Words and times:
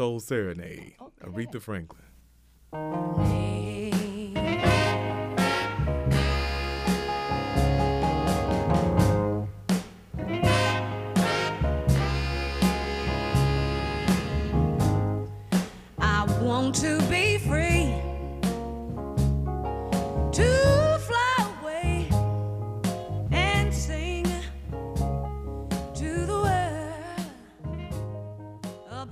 Soul 0.00 0.18
Serenade, 0.18 0.94
oh, 0.98 1.12
okay. 1.22 1.30
Aretha 1.30 1.60
Franklin. 1.60 2.00
Hey. 3.26 4.32
I 15.98 16.24
want 16.40 16.76
to 16.76 16.98
be 17.10 17.36
free. 17.36 17.69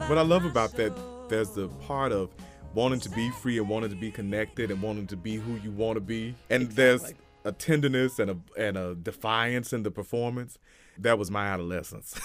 What 0.09 0.17
I 0.17 0.23
love 0.23 0.47
about 0.47 0.73
that, 0.77 0.97
there's 1.29 1.51
the 1.51 1.69
part 1.69 2.13
of 2.13 2.31
wanting 2.73 2.99
to 3.01 3.11
be 3.11 3.31
free 3.31 3.59
and 3.59 3.69
wanting 3.69 3.91
to 3.91 3.97
be 3.97 4.11
connected 4.11 4.71
and 4.71 4.81
wanting 4.81 5.07
to 5.09 5.19
be 5.19 5.37
who 5.37 5.57
you 5.57 5.71
want 5.71 5.97
to 5.97 6.01
be. 6.01 6.35
And 6.49 6.63
exactly. 6.63 6.75
there's 6.75 7.15
a 7.45 7.53
tenderness 7.53 8.19
and 8.19 8.31
a 8.31 8.39
and 8.57 8.79
a 8.79 8.95
defiance 8.95 9.75
in 9.75 9.83
the 9.83 9.91
performance. 9.91 10.59
That 10.97 11.19
was 11.19 11.31
my 11.31 11.49
adolescence. 11.49 12.19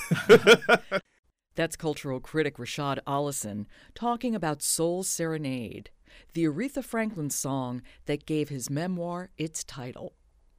That's 1.55 1.75
cultural 1.75 2.21
critic 2.21 2.57
Rashod 2.57 3.01
Ollison 3.05 3.65
talking 3.93 4.33
about 4.33 4.61
Soul 4.61 5.03
Serenade, 5.03 5.89
the 6.35 6.45
Aretha 6.45 6.85
Franklin 6.85 7.31
song 7.31 7.81
that 8.05 8.25
gave 8.25 8.47
his 8.47 8.69
memoir 8.69 9.29
its 9.37 9.61
title. 9.61 10.13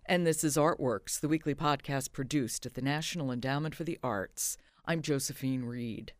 And 0.04 0.26
this 0.26 0.44
is 0.44 0.58
Artworks, 0.58 1.20
the 1.20 1.28
weekly 1.28 1.54
podcast 1.54 2.12
produced 2.12 2.66
at 2.66 2.74
the 2.74 2.82
National 2.82 3.32
Endowment 3.32 3.74
for 3.74 3.84
the 3.84 3.98
Arts. 4.02 4.58
I'm 4.84 5.00
Josephine 5.00 5.64
Reed. 5.64 6.12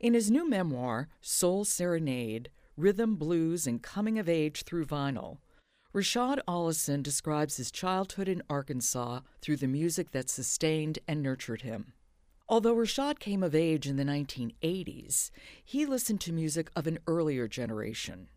In 0.00 0.14
his 0.14 0.30
new 0.30 0.48
memoir, 0.48 1.08
Soul 1.20 1.66
Serenade 1.66 2.50
Rhythm, 2.74 3.16
Blues, 3.16 3.66
and 3.66 3.82
Coming 3.82 4.18
of 4.18 4.30
Age 4.30 4.62
Through 4.62 4.86
Vinyl, 4.86 5.36
Rashod 5.92 6.40
Ollison 6.48 7.02
describes 7.02 7.58
his 7.58 7.70
childhood 7.70 8.26
in 8.26 8.42
Arkansas 8.48 9.20
through 9.42 9.58
the 9.58 9.66
music 9.66 10.12
that 10.12 10.30
sustained 10.30 11.00
and 11.06 11.22
nurtured 11.22 11.60
him. 11.60 11.92
Although 12.48 12.72
Rashod 12.72 13.20
came 13.20 13.42
of 13.42 13.54
age 13.54 13.86
in 13.86 13.96
the 13.96 14.04
1980s, 14.04 15.30
he 15.62 15.84
listened 15.84 16.22
to 16.22 16.32
music 16.32 16.70
of 16.74 16.86
an 16.86 16.98
earlier 17.06 17.46
generation. 17.46 18.28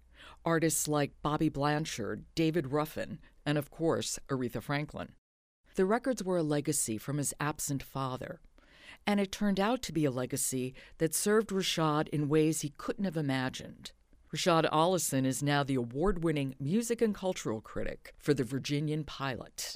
Artists 0.44 0.90
like 0.90 1.22
Bobby 1.22 1.48
Blanchard, 1.48 2.26
David 2.36 2.74
Ruffin, 2.74 3.20
and 3.46 3.58
of 3.58 3.72
course, 3.72 4.20
Aretha 4.28 4.62
Franklin. 4.62 5.14
The 5.76 5.86
records 5.86 6.24
were 6.26 6.38
a 6.38 6.44
legacy 6.44 6.98
from 6.98 7.20
his 7.20 7.34
absent 7.40 7.82
father, 7.84 8.42
and 9.06 9.20
it 9.20 9.32
turned 9.32 9.60
out 9.60 9.82
to 9.84 9.94
be 9.94 10.06
a 10.06 10.12
legacy 10.12 10.74
that 10.98 11.14
served 11.14 11.52
Rashod 11.52 12.08
in 12.10 12.30
ways 12.30 12.62
he 12.62 12.74
couldn't 12.78 13.06
have 13.06 13.18
imagined. 13.18 13.92
Rashod 14.32 14.66
Ollison 14.72 15.26
is 15.26 15.44
now 15.44 15.64
the 15.64 15.76
award 15.76 16.24
winning 16.24 16.56
music 16.60 17.02
and 17.02 17.14
cultural 17.14 17.62
critic 17.62 18.14
for 18.18 18.34
the 18.34 18.44
Virginian 18.44 19.04
Pilot. 19.04 19.76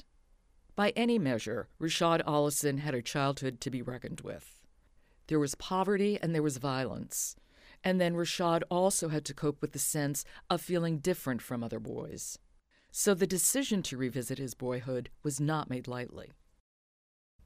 By 0.74 0.92
any 0.96 1.18
measure, 1.18 1.68
Rashod 1.78 2.22
Ollison 2.26 2.78
had 2.78 2.94
a 2.94 3.02
childhood 3.02 3.60
to 3.60 3.70
be 3.70 3.82
reckoned 3.82 4.22
with. 4.22 4.62
There 5.28 5.38
was 5.38 5.54
poverty 5.54 6.18
and 6.20 6.34
there 6.34 6.42
was 6.42 6.56
violence. 6.56 7.36
And 7.84 8.00
then 8.00 8.16
Rashod 8.16 8.64
also 8.70 9.08
had 9.08 9.24
to 9.26 9.34
cope 9.34 9.60
with 9.60 9.72
the 9.72 9.78
sense 9.78 10.24
of 10.50 10.60
feeling 10.60 10.98
different 10.98 11.42
from 11.42 11.62
other 11.62 11.78
boys. 11.78 12.38
So 12.90 13.14
the 13.14 13.26
decision 13.26 13.82
to 13.84 13.96
revisit 13.96 14.38
his 14.38 14.54
boyhood 14.54 15.10
was 15.22 15.38
not 15.38 15.70
made 15.70 15.86
lightly. 15.86 16.32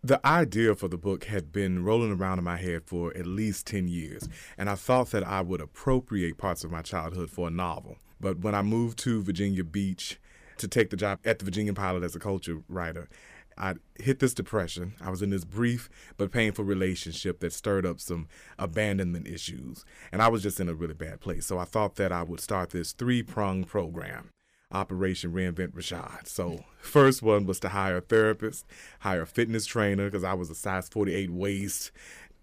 The 0.04 0.24
idea 0.26 0.74
for 0.74 0.88
the 0.88 0.98
book 0.98 1.26
had 1.26 1.52
been 1.52 1.84
rolling 1.84 2.10
around 2.10 2.38
in 2.38 2.44
my 2.44 2.56
head 2.56 2.82
for 2.86 3.16
at 3.16 3.24
least 3.24 3.68
10 3.68 3.86
years, 3.86 4.28
and 4.58 4.68
I 4.68 4.74
thought 4.74 5.12
that 5.12 5.22
I 5.22 5.42
would 5.42 5.60
appropriate 5.60 6.38
parts 6.38 6.64
of 6.64 6.72
my 6.72 6.82
childhood 6.82 7.30
for 7.30 7.46
a 7.46 7.52
novel. 7.52 7.98
But 8.20 8.40
when 8.40 8.52
I 8.52 8.62
moved 8.62 8.98
to 9.00 9.22
Virginia 9.22 9.62
Beach 9.62 10.18
to 10.58 10.66
take 10.66 10.90
the 10.90 10.96
job 10.96 11.20
at 11.24 11.38
the 11.38 11.44
Virginia 11.44 11.72
Pilot 11.72 12.02
as 12.02 12.16
a 12.16 12.18
culture 12.18 12.62
writer, 12.68 13.08
I 13.56 13.74
hit 13.94 14.18
this 14.18 14.34
depression. 14.34 14.94
I 15.00 15.08
was 15.08 15.22
in 15.22 15.30
this 15.30 15.44
brief 15.44 15.88
but 16.16 16.32
painful 16.32 16.64
relationship 16.64 17.38
that 17.38 17.52
stirred 17.52 17.86
up 17.86 18.00
some 18.00 18.26
abandonment 18.58 19.28
issues, 19.28 19.84
and 20.10 20.20
I 20.20 20.26
was 20.26 20.42
just 20.42 20.58
in 20.58 20.68
a 20.68 20.74
really 20.74 20.94
bad 20.94 21.20
place. 21.20 21.46
So 21.46 21.58
I 21.58 21.64
thought 21.64 21.94
that 21.94 22.10
I 22.10 22.24
would 22.24 22.40
start 22.40 22.70
this 22.70 22.90
three 22.90 23.22
pronged 23.22 23.68
program 23.68 24.30
Operation 24.72 25.32
Reinvent 25.32 25.74
Rashod. 25.74 26.26
So, 26.26 26.64
first 26.78 27.22
one 27.22 27.46
was 27.46 27.60
to 27.60 27.68
hire 27.70 27.98
a 27.98 28.00
therapist, 28.00 28.66
hire 29.00 29.22
a 29.22 29.26
fitness 29.26 29.66
trainer, 29.66 30.06
because 30.06 30.24
I 30.24 30.34
was 30.34 30.50
a 30.50 30.54
size 30.54 30.88
48 30.88 31.30
waist, 31.30 31.90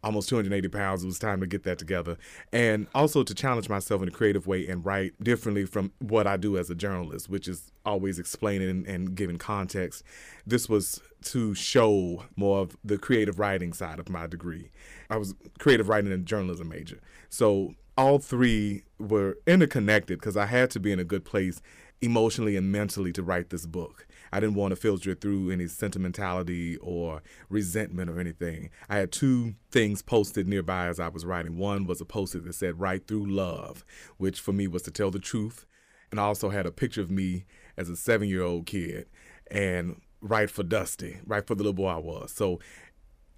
almost 0.04 0.30
280 0.30 0.68
pounds. 0.70 1.04
It 1.04 1.08
was 1.08 1.20
time 1.20 1.40
to 1.42 1.48
get 1.48 1.64
that 1.64 1.78
together. 1.78 2.18
And 2.52 2.88
also 2.94 3.24
to 3.24 3.34
challenge 3.34 3.70
myself 3.70 4.02
in 4.02 4.08
a 4.08 4.12
creative 4.12 4.48
way 4.48 4.68
and 4.68 4.86
write 4.86 5.22
differently 5.22 5.66
from 5.66 5.92
what 6.00 6.28
I 6.28 6.38
do 6.38 6.58
as 6.58 6.70
a 6.70 6.76
journalist, 6.76 7.30
which 7.30 7.48
is 7.48 7.72
always 7.86 8.20
explaining 8.20 8.88
and, 8.88 9.16
giving 9.16 9.38
context. 9.38 10.04
This 10.46 10.70
was 10.70 11.02
to 11.24 11.54
show 11.56 12.26
more 12.36 12.60
of 12.60 12.78
the 12.84 12.98
creative 12.98 13.40
writing 13.40 13.74
side 13.74 14.00
of 14.00 14.10
my 14.10 14.28
degree. 14.28 14.72
I 15.10 15.18
was 15.18 15.34
creative 15.58 15.90
writing 15.90 16.12
and 16.12 16.26
journalism 16.26 16.70
major. 16.70 17.00
So, 17.30 17.76
all 17.98 18.18
three 18.18 18.84
were 18.98 19.38
interconnected 19.46 20.20
because 20.20 20.38
I 20.38 20.46
had 20.46 20.72
to 20.72 20.80
be 20.80 20.94
in 20.94 21.00
a 21.00 21.04
good 21.04 21.26
place 21.26 21.62
emotionally 22.02 22.56
and 22.56 22.72
mentally 22.72 23.12
to 23.14 23.24
write 23.24 23.50
this 23.50 23.66
book. 23.66 24.08
I 24.32 24.40
didn't 24.40 24.56
want 24.56 24.72
to 24.72 24.76
filter 24.76 25.12
it 25.12 25.22
through 25.22 25.52
any 25.52 25.68
sentimentality 25.68 26.78
or 26.78 27.22
resentment 27.50 28.10
or 28.10 28.20
anything. 28.20 28.70
I 28.88 28.98
had 28.98 29.12
two 29.12 29.56
things 29.72 30.02
posted 30.02 30.48
nearby 30.48 30.88
as 30.88 31.00
I 31.00 31.08
was 31.08 31.26
writing. 31.26 31.58
One 31.58 31.86
was 31.86 32.00
a 32.00 32.06
post-it 32.06 32.46
that 32.46 32.54
said 32.54 32.80
"Write 32.80 33.08
through 33.08 33.26
love," 33.26 33.84
which 34.18 34.40
for 34.40 34.54
me 34.54 34.68
was 34.68 34.84
to 34.84 34.92
tell 34.92 35.12
the 35.12 35.20
truth, 35.20 35.66
and 36.12 36.20
I 36.20 36.24
also 36.24 36.50
had 36.50 36.66
a 36.66 36.72
picture 36.72 37.02
of 37.02 37.12
me 37.12 37.46
as 37.76 37.90
a 37.90 37.96
seven-year-old 37.96 38.66
kid 38.66 39.08
and 39.50 40.02
write 40.22 40.52
for 40.52 40.64
Dusty, 40.64 41.20
write 41.26 41.48
for 41.48 41.56
the 41.56 41.64
little 41.64 41.74
boy 41.74 41.88
I 41.88 41.98
was. 41.98 42.32
So 42.32 42.60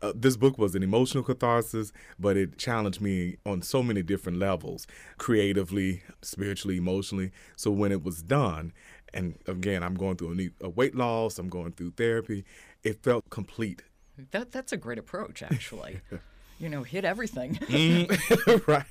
uh, 0.01 0.13
this 0.15 0.37
book 0.37 0.57
was 0.57 0.75
an 0.75 0.83
emotional 0.83 1.23
catharsis, 1.23 1.91
but 2.19 2.37
it 2.37 2.57
challenged 2.57 3.01
me 3.01 3.37
on 3.45 3.61
so 3.61 3.83
many 3.83 4.01
different 4.01 4.39
levels 4.39 4.87
creatively, 5.17 6.03
spiritually, 6.21 6.77
emotionally. 6.77 7.31
So 7.55 7.71
when 7.71 7.91
it 7.91 8.03
was 8.03 8.21
done, 8.21 8.73
and 9.13 9.37
again, 9.47 9.83
I'm 9.83 9.95
going 9.95 10.17
through 10.17 10.51
a, 10.61 10.65
a 10.65 10.69
weight 10.69 10.95
loss, 10.95 11.37
I'm 11.37 11.49
going 11.49 11.73
through 11.73 11.91
therapy, 11.91 12.45
it 12.83 13.03
felt 13.03 13.29
complete. 13.29 13.83
That, 14.31 14.51
that's 14.51 14.71
a 14.71 14.77
great 14.77 14.97
approach, 14.97 15.43
actually. 15.43 16.01
you 16.61 16.69
know, 16.69 16.83
hit 16.83 17.03
everything. 17.03 17.55
mm, 17.55 18.67
right. 18.67 18.85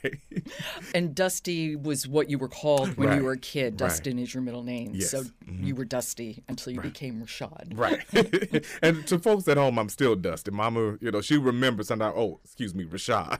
And 0.95 1.15
Dusty 1.15 1.77
was 1.77 2.09
what 2.09 2.29
you 2.29 2.37
were 2.37 2.49
called 2.49 2.97
when 2.97 3.09
right. 3.09 3.19
you 3.19 3.25
were 3.25 3.33
a 3.33 3.39
kid. 3.39 3.77
Dustin 3.77 4.17
right. 4.17 4.23
is 4.25 4.35
your 4.35 4.43
middle 4.43 4.65
name. 4.65 4.91
Yes. 4.95 5.11
So 5.11 5.23
mm-hmm. 5.23 5.65
you 5.65 5.75
were 5.77 5.85
Dusty 5.85 6.43
until 6.49 6.73
you 6.73 6.81
right. 6.81 6.93
became 6.93 7.21
Rashod. 7.21 7.73
Right. 7.75 8.05
and 8.83 9.07
to 9.07 9.19
folks 9.19 9.47
at 9.47 9.57
home, 9.57 9.79
I'm 9.79 9.89
still 9.89 10.17
Dusty. 10.17 10.51
Mama, 10.51 10.99
you 11.01 11.13
know, 11.13 11.21
she 11.21 11.39
remembers 11.39 11.89
sometimes, 11.89 12.15
oh, 12.17 12.41
excuse 12.45 12.75
me, 12.75 12.85
Rashod. 12.85 13.39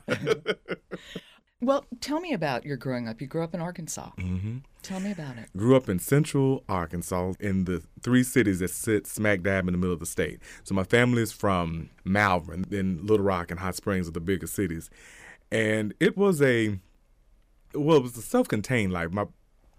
Well, 1.61 1.85
tell 1.99 2.19
me 2.19 2.33
about 2.33 2.65
your 2.65 2.75
growing 2.75 3.07
up. 3.07 3.21
You 3.21 3.27
grew 3.27 3.43
up 3.43 3.53
in 3.53 3.61
Arkansas. 3.61 4.09
Mm-hmm. 4.17 4.57
Tell 4.81 4.99
me 4.99 5.11
about 5.11 5.37
it. 5.37 5.49
Grew 5.55 5.75
up 5.75 5.87
in 5.87 5.99
central 5.99 6.63
Arkansas 6.67 7.33
in 7.39 7.65
the 7.65 7.83
three 8.01 8.23
cities 8.23 8.59
that 8.59 8.71
sit 8.71 9.05
smack 9.05 9.43
dab 9.43 9.67
in 9.67 9.73
the 9.73 9.77
middle 9.77 9.93
of 9.93 9.99
the 9.99 10.07
state. 10.07 10.39
So 10.63 10.73
my 10.73 10.83
family 10.83 11.21
is 11.21 11.31
from 11.31 11.91
Malvern, 12.03 12.65
then 12.69 13.05
Little 13.05 13.25
Rock 13.25 13.51
and 13.51 13.59
Hot 13.59 13.75
Springs 13.75 14.07
are 14.07 14.11
the 14.11 14.19
biggest 14.19 14.55
cities. 14.55 14.89
And 15.51 15.93
it 15.99 16.17
was 16.17 16.41
a, 16.41 16.79
well, 17.75 17.97
it 17.97 18.03
was 18.03 18.17
a 18.17 18.23
self 18.23 18.47
contained 18.47 18.91
life. 18.91 19.11
My 19.11 19.25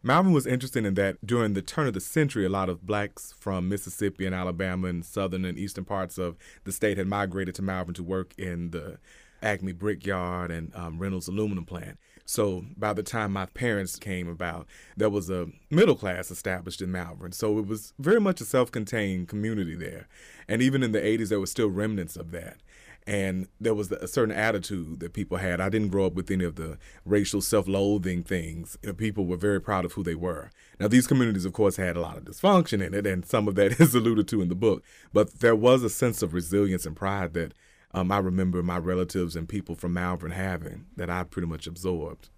Malvern 0.04 0.32
was 0.32 0.47
interesting 0.47 0.84
in 0.84 0.94
that 0.94 1.25
during 1.25 1.54
the 1.54 1.62
turn 1.62 1.87
of 1.87 1.94
the 1.94 2.00
century, 2.00 2.44
a 2.44 2.49
lot 2.49 2.69
of 2.69 2.87
blacks 2.87 3.34
from 3.38 3.69
Mississippi 3.69 4.26
and 4.26 4.34
Alabama 4.34 4.88
and 4.88 5.04
southern 5.04 5.44
and 5.44 5.56
eastern 5.56 5.84
parts 5.84 6.19
of 6.19 6.37
the 6.64 6.72
state 6.72 6.99
had 6.99 7.06
migrated 7.06 7.54
to 7.56 7.62
Malvern 7.62 7.94
to 7.94 8.03
work 8.03 8.34
in 8.37 8.70
the 8.70 8.99
Acme 9.43 9.73
Brickyard 9.73 10.51
and 10.51 10.75
um, 10.75 10.99
Reynolds 10.99 11.29
Aluminum 11.29 11.65
Plant. 11.65 11.99
So 12.25 12.65
by 12.77 12.93
the 12.93 13.03
time 13.03 13.33
my 13.33 13.47
parents 13.47 13.97
came 13.97 14.29
about, 14.29 14.67
there 14.97 15.11
was 15.11 15.29
a 15.29 15.49
middle 15.71 15.97
class 15.97 16.31
established 16.31 16.81
in 16.81 16.93
Malvern. 16.93 17.33
So 17.33 17.59
it 17.59 17.67
was 17.67 17.93
very 17.99 18.21
much 18.21 18.41
a 18.41 18.44
self 18.44 18.71
contained 18.71 19.29
community 19.29 19.75
there. 19.75 20.09
And 20.49 20.62
even 20.62 20.83
in 20.83 20.93
the 20.93 21.00
80s, 21.00 21.29
there 21.29 21.41
were 21.41 21.47
still 21.47 21.69
remnants 21.69 22.17
of 22.17 22.31
that. 22.31 22.59
And 23.05 23.49
there 23.61 23.75
was 23.75 23.91
a 23.91 24.06
certain 24.06 24.35
attitude 24.35 25.00
that 25.00 25.12
people 25.12 25.39
had. 25.39 25.61
I 25.61 25.69
didn't 25.69 25.88
grow 25.88 26.06
up 26.06 26.15
with 26.15 26.31
any 26.31 26.45
of 26.45 26.55
the 26.55 26.79
racial 27.05 27.41
self 27.41 27.67
loathing 27.67 28.23
things. 28.23 28.79
People 28.97 29.27
were 29.27 29.37
very 29.37 29.61
proud 29.61 29.85
of 29.85 29.95
who 29.95 30.05
they 30.05 30.15
were. 30.15 30.50
Now, 30.79 30.87
these 30.87 31.09
communities, 31.09 31.45
of 31.45 31.53
course, 31.53 31.77
had 31.77 31.97
a 31.97 32.00
lot 32.00 32.17
of 32.17 32.25
dysfunction 32.25 32.85
in 32.85 32.95
it, 32.95 33.05
and 33.05 33.27
some 33.27 33.49
of 33.49 33.56
that 33.56 33.73
is 33.81 33.95
alluded 33.95 34.29
to 34.29 34.41
in 34.41 34.49
the 34.49 34.55
book. 34.55 34.85
But 35.12 35.41
there 35.41 35.56
was 35.56 35.83
a 35.83 35.91
sense 35.91 36.23
of 36.23 36.33
resilience 36.33 36.87
and 36.87 36.95
pride 36.95 37.35
that 37.35 37.55
um, 37.94 38.11
I 38.11 38.19
remember 38.19 38.62
my 38.62 38.79
relatives 38.79 39.37
and 39.37 39.49
people 39.49 39.75
from 39.75 39.94
Malvern 39.94 40.31
having 40.31 40.87
that 40.97 41.11
I 41.11 41.25
pretty 41.25 41.49
much 41.49 41.67
absorbed. 41.67 42.31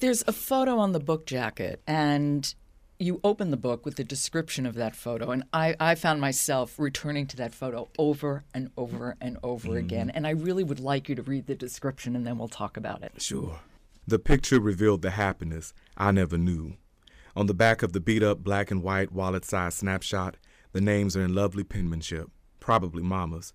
There's 0.00 0.22
a 0.26 0.32
photo 0.32 0.78
on 0.78 0.92
the 0.92 1.00
book 1.00 1.26
jacket, 1.26 1.82
and 1.86 2.54
you 2.98 3.20
open 3.22 3.50
the 3.50 3.56
book 3.56 3.84
with 3.84 3.96
the 3.96 4.04
description 4.04 4.64
of 4.64 4.74
that 4.74 4.96
photo. 4.96 5.30
And 5.30 5.44
I, 5.52 5.74
I 5.78 5.94
found 5.94 6.20
myself 6.20 6.78
returning 6.78 7.26
to 7.28 7.36
that 7.36 7.54
photo 7.54 7.88
over 7.98 8.44
and 8.54 8.70
over 8.76 9.16
and 9.20 9.38
over 9.42 9.68
mm-hmm. 9.68 9.76
again. 9.76 10.10
And 10.10 10.26
I 10.26 10.30
really 10.30 10.64
would 10.64 10.80
like 10.80 11.08
you 11.08 11.14
to 11.14 11.22
read 11.22 11.46
the 11.46 11.54
description, 11.54 12.16
and 12.16 12.26
then 12.26 12.38
we'll 12.38 12.48
talk 12.48 12.76
about 12.76 13.02
it. 13.02 13.12
Sure. 13.18 13.60
The 14.06 14.18
picture 14.18 14.60
revealed 14.60 15.02
the 15.02 15.10
happiness 15.10 15.74
I 15.96 16.12
never 16.12 16.38
knew. 16.38 16.76
On 17.34 17.46
the 17.46 17.54
back 17.54 17.82
of 17.82 17.92
the 17.92 18.00
beat 18.00 18.22
up 18.22 18.42
black 18.42 18.70
and 18.70 18.82
white 18.82 19.12
wallet 19.12 19.44
sized 19.44 19.78
snapshot, 19.78 20.36
the 20.72 20.80
names 20.80 21.16
are 21.16 21.22
in 21.22 21.34
lovely 21.34 21.64
penmanship, 21.64 22.30
probably 22.60 23.02
Mama's. 23.02 23.52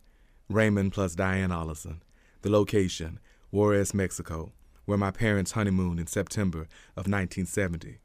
Raymond 0.53 0.93
plus 0.93 1.15
Diane 1.15 1.51
Ollison. 1.51 2.01
The 2.41 2.49
location, 2.49 3.19
Juarez, 3.51 3.93
Mexico, 3.93 4.51
where 4.85 4.97
my 4.97 5.11
parents 5.11 5.51
honeymooned 5.51 5.99
in 5.99 6.07
September 6.07 6.61
of 6.95 7.07
1970. 7.07 7.99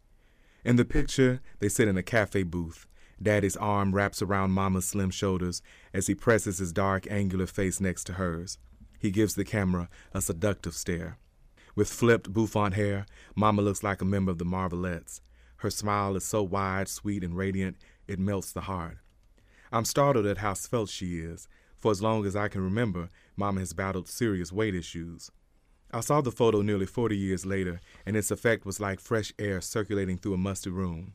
In 0.64 0.76
the 0.76 0.84
picture, 0.84 1.40
they 1.60 1.68
sit 1.68 1.88
in 1.88 1.96
a 1.96 2.02
cafe 2.02 2.42
booth. 2.42 2.86
Daddy's 3.22 3.56
arm 3.56 3.94
wraps 3.94 4.20
around 4.20 4.50
Mama's 4.50 4.84
slim 4.84 5.10
shoulders 5.10 5.62
as 5.94 6.06
he 6.06 6.14
presses 6.14 6.58
his 6.58 6.72
dark, 6.72 7.06
angular 7.10 7.46
face 7.46 7.80
next 7.80 8.04
to 8.04 8.14
hers. 8.14 8.58
He 8.98 9.10
gives 9.10 9.34
the 9.34 9.44
camera 9.44 9.88
a 10.12 10.20
seductive 10.20 10.74
stare. 10.74 11.18
With 11.74 11.88
flipped, 11.88 12.32
bouffant 12.32 12.74
hair, 12.74 13.06
Mama 13.34 13.62
looks 13.62 13.82
like 13.82 14.02
a 14.02 14.06
member 14.06 14.32
of 14.32 14.38
the 14.38 14.44
Marvelettes. 14.44 15.20
Her 15.58 15.70
smile 15.70 16.16
is 16.16 16.24
so 16.24 16.42
wide, 16.42 16.88
sweet, 16.88 17.22
and 17.22 17.36
radiant, 17.36 17.76
it 18.06 18.18
melts 18.18 18.52
the 18.52 18.62
heart. 18.62 18.98
I'm 19.72 19.84
startled 19.84 20.26
at 20.26 20.38
how 20.38 20.54
svelte 20.54 20.90
she 20.90 21.18
is. 21.18 21.48
For 21.86 21.92
as 21.92 22.02
long 22.02 22.26
as 22.26 22.34
I 22.34 22.48
can 22.48 22.62
remember, 22.62 23.10
Mama 23.36 23.60
has 23.60 23.72
battled 23.72 24.08
serious 24.08 24.50
weight 24.50 24.74
issues. 24.74 25.30
I 25.92 26.00
saw 26.00 26.20
the 26.20 26.32
photo 26.32 26.60
nearly 26.60 26.84
40 26.84 27.16
years 27.16 27.46
later, 27.46 27.80
and 28.04 28.16
its 28.16 28.32
effect 28.32 28.66
was 28.66 28.80
like 28.80 28.98
fresh 28.98 29.32
air 29.38 29.60
circulating 29.60 30.18
through 30.18 30.34
a 30.34 30.36
musty 30.36 30.70
room. 30.70 31.12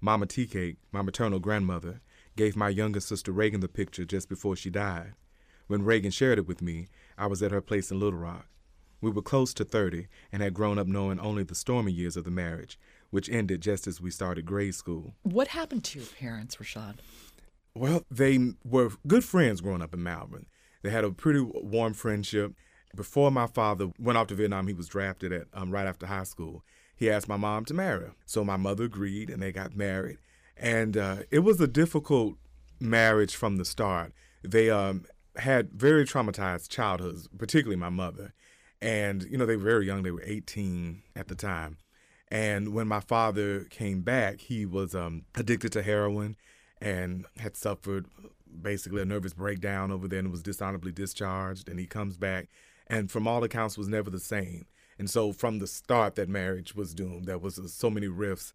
Mama 0.00 0.24
Tea 0.24 0.46
Cake, 0.46 0.78
my 0.90 1.02
maternal 1.02 1.38
grandmother, 1.38 2.00
gave 2.34 2.56
my 2.56 2.70
younger 2.70 3.00
sister 3.00 3.30
Reagan 3.30 3.60
the 3.60 3.68
picture 3.68 4.06
just 4.06 4.30
before 4.30 4.56
she 4.56 4.70
died. 4.70 5.12
When 5.66 5.84
Reagan 5.84 6.12
shared 6.12 6.38
it 6.38 6.48
with 6.48 6.62
me, 6.62 6.88
I 7.18 7.26
was 7.26 7.42
at 7.42 7.52
her 7.52 7.60
place 7.60 7.90
in 7.90 8.00
Little 8.00 8.18
Rock. 8.18 8.46
We 9.02 9.10
were 9.10 9.20
close 9.20 9.52
to 9.52 9.64
30 9.64 10.08
and 10.32 10.42
had 10.42 10.54
grown 10.54 10.78
up 10.78 10.86
knowing 10.86 11.20
only 11.20 11.42
the 11.42 11.54
stormy 11.54 11.92
years 11.92 12.16
of 12.16 12.24
the 12.24 12.30
marriage, 12.30 12.78
which 13.10 13.28
ended 13.28 13.60
just 13.60 13.86
as 13.86 14.00
we 14.00 14.10
started 14.10 14.46
grade 14.46 14.74
school. 14.74 15.14
What 15.22 15.48
happened 15.48 15.84
to 15.84 15.98
your 15.98 16.08
parents, 16.08 16.58
Rashod? 16.58 17.02
Well, 17.74 18.04
they 18.10 18.38
were 18.64 18.90
good 19.06 19.24
friends 19.24 19.60
growing 19.60 19.82
up 19.82 19.94
in 19.94 20.02
Malvern. 20.02 20.46
They 20.82 20.90
had 20.90 21.04
a 21.04 21.10
pretty 21.10 21.40
warm 21.40 21.94
friendship. 21.94 22.54
Before 22.96 23.30
my 23.30 23.46
father 23.46 23.90
went 23.98 24.18
off 24.18 24.26
to 24.28 24.34
Vietnam, 24.34 24.66
he 24.66 24.72
was 24.72 24.88
drafted 24.88 25.32
at 25.32 25.46
um, 25.54 25.70
right 25.70 25.86
after 25.86 26.06
high 26.06 26.24
school. 26.24 26.64
He 26.96 27.08
asked 27.08 27.28
my 27.28 27.36
mom 27.36 27.64
to 27.66 27.74
marry 27.74 28.06
him, 28.06 28.14
so 28.26 28.44
my 28.44 28.56
mother 28.56 28.84
agreed, 28.84 29.30
and 29.30 29.40
they 29.40 29.52
got 29.52 29.76
married. 29.76 30.18
And 30.56 30.96
uh, 30.96 31.18
it 31.30 31.38
was 31.40 31.60
a 31.60 31.68
difficult 31.68 32.34
marriage 32.80 33.36
from 33.36 33.56
the 33.56 33.64
start. 33.64 34.12
They 34.42 34.68
um, 34.68 35.04
had 35.36 35.72
very 35.72 36.04
traumatized 36.04 36.68
childhoods, 36.68 37.28
particularly 37.38 37.76
my 37.76 37.88
mother. 37.88 38.34
And 38.82 39.22
you 39.22 39.38
know 39.38 39.46
they 39.46 39.56
were 39.56 39.62
very 39.62 39.86
young; 39.86 40.02
they 40.02 40.10
were 40.10 40.24
18 40.24 41.02
at 41.14 41.28
the 41.28 41.34
time. 41.34 41.78
And 42.28 42.72
when 42.72 42.88
my 42.88 43.00
father 43.00 43.64
came 43.64 44.02
back, 44.02 44.40
he 44.40 44.64
was 44.64 44.94
um, 44.94 45.24
addicted 45.34 45.72
to 45.72 45.82
heroin 45.82 46.36
and 46.80 47.26
had 47.38 47.56
suffered 47.56 48.06
basically 48.62 49.02
a 49.02 49.04
nervous 49.04 49.34
breakdown 49.34 49.90
over 49.90 50.08
there 50.08 50.18
and 50.18 50.30
was 50.30 50.42
dishonorably 50.42 50.92
discharged. 50.92 51.68
And 51.68 51.78
he 51.78 51.86
comes 51.86 52.16
back, 52.16 52.48
and 52.86 53.10
from 53.10 53.26
all 53.26 53.44
accounts, 53.44 53.78
was 53.78 53.88
never 53.88 54.10
the 54.10 54.20
same. 54.20 54.66
And 54.98 55.08
so 55.08 55.32
from 55.32 55.58
the 55.58 55.66
start, 55.66 56.16
that 56.16 56.28
marriage 56.28 56.74
was 56.74 56.94
doomed. 56.94 57.26
There 57.26 57.38
was 57.38 57.58
uh, 57.58 57.68
so 57.68 57.88
many 57.88 58.08
rifts. 58.08 58.52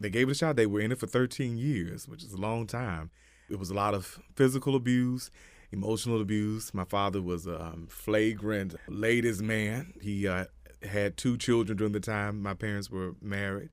They 0.00 0.10
gave 0.10 0.28
it 0.28 0.32
a 0.32 0.34
shot. 0.34 0.56
They 0.56 0.66
were 0.66 0.80
in 0.80 0.92
it 0.92 0.98
for 0.98 1.06
13 1.06 1.56
years, 1.56 2.08
which 2.08 2.24
is 2.24 2.32
a 2.32 2.36
long 2.36 2.66
time. 2.66 3.10
It 3.48 3.58
was 3.58 3.70
a 3.70 3.74
lot 3.74 3.94
of 3.94 4.18
physical 4.34 4.74
abuse, 4.74 5.30
emotional 5.70 6.20
abuse. 6.20 6.74
My 6.74 6.84
father 6.84 7.22
was 7.22 7.46
a 7.46 7.60
um, 7.60 7.86
flagrant 7.88 8.74
ladies' 8.88 9.42
man. 9.42 9.94
He 10.00 10.26
uh, 10.26 10.46
had 10.82 11.16
two 11.16 11.36
children 11.36 11.78
during 11.78 11.92
the 11.92 12.00
time 12.00 12.42
my 12.42 12.54
parents 12.54 12.90
were 12.90 13.14
married. 13.20 13.70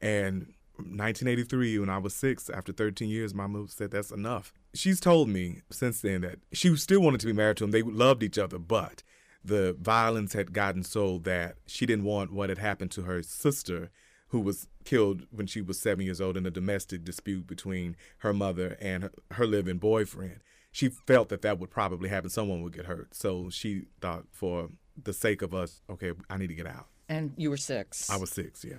And 0.00 0.54
1983, 0.80 1.78
when 1.78 1.90
I 1.90 1.98
was 1.98 2.14
six, 2.14 2.50
after 2.50 2.72
13 2.72 3.08
years, 3.08 3.34
my 3.34 3.46
mom 3.46 3.68
said 3.68 3.90
that's 3.90 4.10
enough. 4.10 4.52
She's 4.74 5.00
told 5.00 5.28
me 5.28 5.62
since 5.70 6.00
then 6.00 6.20
that 6.22 6.38
she 6.52 6.74
still 6.76 7.00
wanted 7.00 7.20
to 7.20 7.26
be 7.26 7.32
married 7.32 7.56
to 7.58 7.64
him. 7.64 7.70
They 7.70 7.82
loved 7.82 8.22
each 8.22 8.38
other, 8.38 8.58
but 8.58 9.02
the 9.44 9.76
violence 9.80 10.32
had 10.32 10.52
gotten 10.52 10.84
so 10.84 11.18
that 11.18 11.56
she 11.66 11.86
didn't 11.86 12.04
want 12.04 12.32
what 12.32 12.48
had 12.48 12.58
happened 12.58 12.90
to 12.92 13.02
her 13.02 13.22
sister, 13.22 13.90
who 14.28 14.40
was 14.40 14.68
killed 14.84 15.26
when 15.30 15.46
she 15.46 15.60
was 15.60 15.80
seven 15.80 16.04
years 16.04 16.20
old 16.20 16.36
in 16.36 16.46
a 16.46 16.50
domestic 16.50 17.04
dispute 17.04 17.46
between 17.46 17.96
her 18.18 18.32
mother 18.32 18.76
and 18.80 19.04
her, 19.04 19.12
her 19.32 19.46
living 19.46 19.78
boyfriend. 19.78 20.40
She 20.72 20.88
felt 20.88 21.30
that 21.30 21.42
that 21.42 21.58
would 21.58 21.70
probably 21.70 22.08
happen. 22.08 22.30
Someone 22.30 22.62
would 22.62 22.72
get 22.72 22.86
hurt. 22.86 23.14
So 23.14 23.50
she 23.50 23.86
thought, 24.00 24.26
for 24.30 24.68
the 25.02 25.12
sake 25.12 25.42
of 25.42 25.52
us, 25.52 25.82
okay, 25.90 26.12
I 26.28 26.36
need 26.36 26.48
to 26.48 26.54
get 26.54 26.66
out. 26.66 26.86
And 27.08 27.32
you 27.36 27.50
were 27.50 27.56
six. 27.56 28.08
I 28.08 28.16
was 28.16 28.30
six, 28.30 28.64
yeah. 28.64 28.76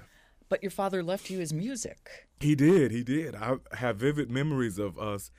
But 0.51 0.62
your 0.62 0.69
father 0.69 1.01
left 1.01 1.30
you 1.30 1.39
his 1.39 1.53
music. 1.53 2.27
He 2.42 2.56
did, 2.56 2.92
he 2.92 3.06
did. 3.06 3.36
I 3.36 3.56
have 3.71 3.95
vivid 3.95 4.30
memories 4.30 4.77
of 4.77 5.00
us 5.00 5.31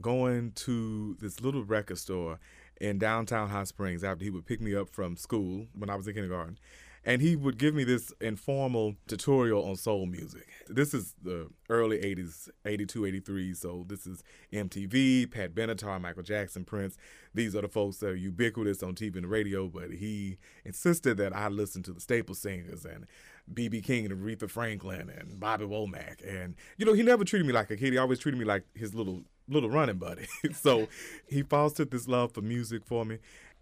going 0.00 0.52
to 0.52 1.16
this 1.20 1.40
little 1.40 1.64
record 1.64 1.98
store 1.98 2.38
in 2.80 3.00
downtown 3.00 3.48
Hot 3.48 3.66
Springs 3.66 4.04
after 4.04 4.22
he 4.22 4.30
would 4.30 4.46
pick 4.46 4.60
me 4.60 4.72
up 4.72 4.88
from 4.88 5.16
school 5.16 5.66
when 5.76 5.90
I 5.90 5.96
was 5.96 6.06
in 6.06 6.14
kindergarten. 6.14 6.60
And 7.06 7.22
he 7.22 7.36
would 7.36 7.56
give 7.56 7.72
me 7.72 7.84
this 7.84 8.12
informal 8.20 8.96
tutorial 9.06 9.64
on 9.64 9.76
soul 9.76 10.06
music. 10.06 10.48
This 10.66 10.92
is 10.92 11.14
the 11.22 11.48
early 11.70 11.98
80s, 11.98 12.48
82, 12.64 13.06
83. 13.06 13.54
So 13.54 13.84
this 13.86 14.08
is 14.08 14.24
MTV, 14.52 15.30
Pat 15.30 15.54
Benatar, 15.54 16.00
Michael 16.00 16.24
Jackson, 16.24 16.64
Prince. 16.64 16.96
These 17.32 17.54
are 17.54 17.62
the 17.62 17.68
folks 17.68 17.98
that 17.98 18.08
are 18.08 18.16
ubiquitous 18.16 18.82
on 18.82 18.96
TV 18.96 19.18
and 19.18 19.30
radio. 19.30 19.68
But 19.68 19.92
he 19.92 20.38
insisted 20.64 21.16
that 21.18 21.34
I 21.34 21.46
listen 21.46 21.84
to 21.84 21.92
the 21.92 22.00
staple 22.00 22.34
singers 22.34 22.84
and 22.84 23.06
BB 23.54 23.84
King 23.84 24.06
and 24.06 24.20
Aretha 24.20 24.50
Franklin 24.50 25.08
and 25.08 25.38
Bobby 25.38 25.64
Womack. 25.64 26.26
And, 26.28 26.56
you 26.76 26.84
know, 26.84 26.92
he 26.92 27.04
never 27.04 27.22
treated 27.22 27.46
me 27.46 27.52
like 27.52 27.70
a 27.70 27.76
kid. 27.76 27.92
He 27.92 27.98
always 27.98 28.18
treated 28.18 28.40
me 28.40 28.44
like 28.44 28.64
his 28.74 28.94
little 28.94 29.22
little 29.48 29.70
running 29.70 29.98
buddy. 29.98 30.26
so 30.52 30.88
he 31.28 31.44
fostered 31.44 31.92
this 31.92 32.08
love 32.08 32.32
for 32.32 32.40
music 32.40 32.84
for 32.84 33.04
me. 33.04 33.18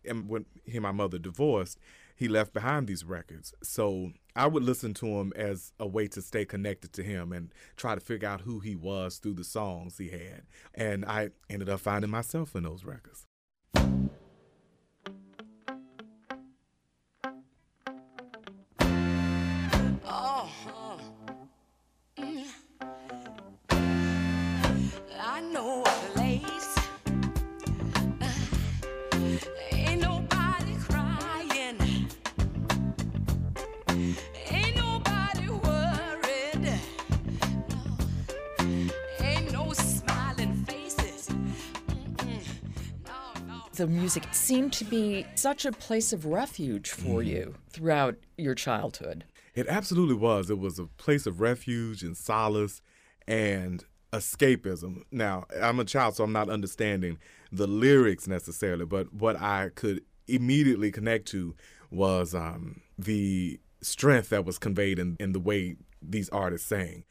And 0.06 0.30
when 0.30 0.46
he 0.64 0.78
and 0.78 0.82
my 0.82 0.92
mother 0.92 1.18
divorced, 1.18 1.78
he 2.14 2.28
left 2.28 2.52
behind 2.52 2.86
these 2.86 3.04
records. 3.04 3.52
So 3.62 4.12
I 4.36 4.46
would 4.46 4.62
listen 4.62 4.94
to 4.94 5.06
him 5.06 5.32
as 5.36 5.72
a 5.78 5.86
way 5.86 6.08
to 6.08 6.22
stay 6.22 6.44
connected 6.44 6.92
to 6.94 7.02
him 7.02 7.32
and 7.32 7.52
try 7.76 7.94
to 7.94 8.00
figure 8.00 8.28
out 8.28 8.42
who 8.42 8.60
he 8.60 8.76
was 8.76 9.18
through 9.18 9.34
the 9.34 9.44
songs 9.44 9.98
he 9.98 10.08
had. 10.08 10.42
And 10.74 11.04
I 11.04 11.30
ended 11.50 11.68
up 11.68 11.80
finding 11.80 12.10
myself 12.10 12.54
in 12.54 12.64
those 12.64 12.84
records. 12.84 13.26
The 43.76 43.86
music 43.86 44.24
seemed 44.32 44.72
to 44.74 44.84
be 44.84 45.26
such 45.34 45.64
a 45.64 45.72
place 45.72 46.12
of 46.12 46.26
refuge 46.26 46.90
for 46.90 47.20
mm. 47.20 47.26
you 47.26 47.54
throughout 47.70 48.16
your 48.36 48.54
childhood. 48.54 49.24
It 49.54 49.66
absolutely 49.68 50.16
was. 50.16 50.50
It 50.50 50.58
was 50.58 50.78
a 50.78 50.86
place 50.86 51.26
of 51.26 51.40
refuge 51.40 52.02
and 52.02 52.16
solace 52.16 52.82
and 53.26 53.84
escapism. 54.12 55.02
Now, 55.10 55.44
I'm 55.60 55.80
a 55.80 55.84
child, 55.84 56.16
so 56.16 56.24
I'm 56.24 56.32
not 56.32 56.48
understanding 56.48 57.18
the 57.50 57.66
lyrics 57.66 58.26
necessarily, 58.26 58.84
but 58.84 59.12
what 59.12 59.40
I 59.40 59.70
could 59.74 60.02
immediately 60.26 60.90
connect 60.90 61.26
to 61.28 61.54
was 61.90 62.34
um, 62.34 62.80
the 62.98 63.60
strength 63.80 64.30
that 64.30 64.44
was 64.44 64.58
conveyed 64.58 64.98
in, 64.98 65.16
in 65.20 65.32
the 65.32 65.40
way 65.40 65.76
these 66.00 66.28
artists 66.30 66.68
sang. 66.68 67.04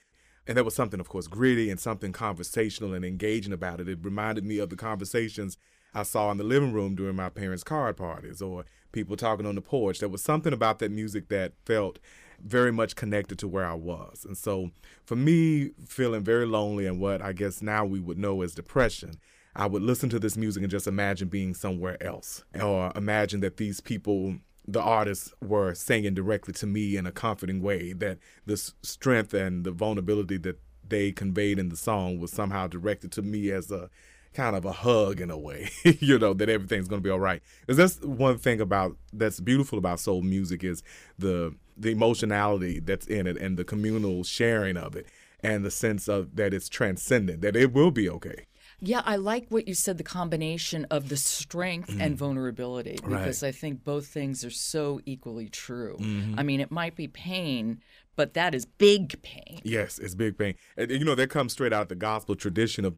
And 0.46 0.58
there 0.58 0.64
was 0.64 0.76
something, 0.76 1.00
of 1.00 1.08
course, 1.08 1.28
gritty 1.28 1.70
and 1.70 1.80
something 1.80 2.12
conversational 2.12 2.94
and 2.94 3.06
engaging 3.06 3.54
about 3.54 3.80
it. 3.80 3.88
It 3.88 4.00
reminded 4.02 4.44
me 4.44 4.60
of 4.60 4.70
the 4.70 4.76
conversations 4.76 5.58
I 5.94 6.04
saw 6.04 6.32
in 6.32 6.38
the 6.38 6.44
living 6.44 6.74
room 6.74 6.96
during 6.96 7.16
my 7.16 7.30
parents' 7.30 7.64
card 7.64 7.98
parties 7.98 8.42
or 8.42 8.66
people 8.92 9.16
talking 9.16 9.46
on 9.46 9.56
the 9.56 9.62
porch. 9.62 10.00
There 10.00 10.10
was 10.10 10.24
something 10.24 10.54
about 10.54 10.80
that 10.80 10.92
music 10.92 11.30
that 11.30 11.54
felt 11.66 12.00
very 12.42 12.72
much 12.72 12.96
connected 12.96 13.40
to 13.40 13.48
where 13.48 13.66
I 13.66 13.74
was. 13.74 14.26
And 14.26 14.38
so 14.38 14.72
for 15.06 15.16
me, 15.16 15.72
feeling 15.88 16.24
very 16.24 16.46
lonely 16.46 16.86
and 16.86 17.00
what 17.00 17.22
I 17.22 17.34
guess 17.34 17.62
now 17.62 17.86
we 17.86 18.00
would 18.00 18.18
know 18.18 18.42
as 18.42 18.56
depression, 18.56 19.20
I 19.56 19.68
would 19.68 19.84
listen 19.84 20.10
to 20.10 20.20
this 20.20 20.36
music 20.36 20.64
and 20.64 20.72
just 20.72 20.88
imagine 20.88 21.28
being 21.28 21.54
somewhere 21.54 22.02
else 22.02 22.44
or 22.60 22.92
imagine 22.96 23.42
that 23.42 23.58
these 23.58 23.82
people 23.82 24.38
the 24.66 24.82
artists 24.82 25.34
were 25.42 25.74
singing 25.74 26.14
directly 26.14 26.54
to 26.54 26.66
me 26.66 26.96
in 26.96 27.06
a 27.06 27.12
comforting 27.12 27.62
way 27.62 27.92
that 27.92 28.18
the 28.46 28.56
strength 28.82 29.34
and 29.34 29.66
the 29.66 29.72
vulnerability 29.72 30.38
that 30.38 30.58
they 30.88 31.12
conveyed 31.12 31.60
in 31.60 31.68
the 31.68 31.76
song 31.76 32.18
was 32.18 32.32
somehow 32.32 32.66
directed 32.66 33.12
to 33.12 33.22
me 33.22 33.52
as 33.52 33.72
a 33.72 33.90
kind 34.34 34.56
of 34.56 34.66
a 34.66 34.72
hug 34.72 35.22
in 35.22 35.30
a 35.30 35.38
way, 35.38 35.70
you 35.84 36.20
know, 36.20 36.34
that 36.34 36.50
everything's 36.50 36.88
going 36.88 37.02
to 37.02 37.04
be 37.04 37.10
all 37.10 37.20
right. 37.20 37.42
Because 37.62 37.78
that's 37.78 38.06
one 38.06 38.38
thing 38.38 38.60
about 38.60 38.98
that's 39.12 39.40
beautiful 39.40 39.78
about 39.78 40.00
soul 40.00 40.22
music 40.22 40.64
is 40.64 40.84
the 41.18 41.56
the 41.76 41.92
emotionality 41.92 42.80
that's 42.80 43.08
in 43.08 43.26
it 43.26 43.38
and 43.38 43.58
the 43.58 43.64
communal 43.64 44.24
sharing 44.24 44.78
of 44.78 44.96
it 44.96 45.08
and 45.42 45.66
the 45.66 45.72
sense 45.72 46.08
of 46.08 46.36
that 46.36 46.54
it's 46.54 46.70
transcendent, 46.70 47.42
that 47.42 47.56
it 47.56 47.74
will 47.74 47.92
be 47.92 48.10
okay. 48.10 48.48
Yeah, 48.86 49.02
I 49.06 49.16
like 49.16 49.46
what 49.48 49.68
you 49.68 49.76
said 49.76 49.98
the 49.98 50.04
combination 50.04 50.86
of 50.92 51.08
the 51.08 51.16
strength 51.16 51.90
and 51.90 52.00
mm-hmm. 52.02 52.16
vulnerability 52.16 53.00
because 53.02 53.42
I 53.42 53.52
think 53.52 53.84
both 53.86 54.08
things 54.08 54.44
are 54.44 54.50
so 54.50 55.00
equally 55.06 55.48
true. 55.48 55.98
Mm-hmm. 56.00 56.38
I 56.38 56.44
mean, 56.44 56.60
it 56.60 56.70
might 56.70 56.96
be 56.98 57.08
pain, 57.08 57.80
but 58.18 58.34
that 58.34 58.54
is 58.54 58.66
big 58.66 59.22
pain. 59.22 59.62
Yes, 59.64 60.00
it's 60.00 60.16
big 60.16 60.38
pain. 60.38 60.56
And, 60.76 60.92
you 60.92 61.06
know, 61.06 61.16
that 61.16 61.30
comes 61.30 61.54
straight 61.54 61.72
out 61.72 61.88
the 61.88 61.96
gospel 61.96 62.36
tradition 62.36 62.84
of 62.84 62.98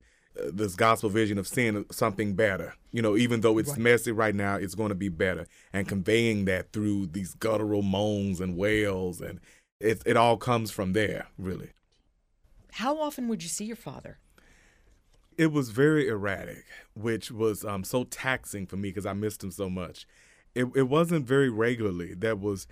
this 0.54 0.76
gospel 0.76 1.10
vision 1.10 1.38
of 1.38 1.48
seeing 1.48 1.86
something 1.92 2.34
better. 2.34 2.76
You 2.92 3.02
know, 3.02 3.16
even 3.18 3.42
though 3.42 3.58
it's 3.58 3.78
messy 3.78 4.12
right 4.12 4.36
now, 4.36 4.56
it's 4.56 4.76
going 4.76 4.90
to 4.90 4.96
be 4.96 5.10
better. 5.10 5.48
And 5.74 5.88
conveying 5.88 6.46
that 6.46 6.72
through 6.72 7.08
these 7.08 7.34
guttural 7.36 7.82
moans 7.82 8.42
and 8.42 8.58
wails. 8.58 9.22
And 9.22 9.40
it, 9.80 10.02
it 10.06 10.18
all 10.18 10.38
comes 10.38 10.72
from 10.72 10.94
there, 10.94 11.28
really. 11.38 11.70
How 12.74 13.00
often 13.00 13.28
would 13.28 13.44
you 13.44 13.50
see 13.50 13.66
your 13.66 13.76
father? 13.76 14.20
It 15.38 15.52
was 15.52 15.70
very 15.70 16.08
erratic, 16.08 16.66
which 16.94 17.32
was 17.32 17.66
um, 17.66 17.84
so 17.84 18.06
taxing 18.06 18.66
for 18.66 18.78
me 18.78 18.90
because 18.90 19.06
I 19.06 19.14
missed 19.14 19.44
him 19.44 19.52
so 19.52 19.70
much. 19.70 20.08
It, 20.54 20.68
it 20.76 20.84
wasn't 20.84 21.28
very 21.28 21.50
regularly. 21.50 22.14
That 22.14 22.40
was, 22.40 22.68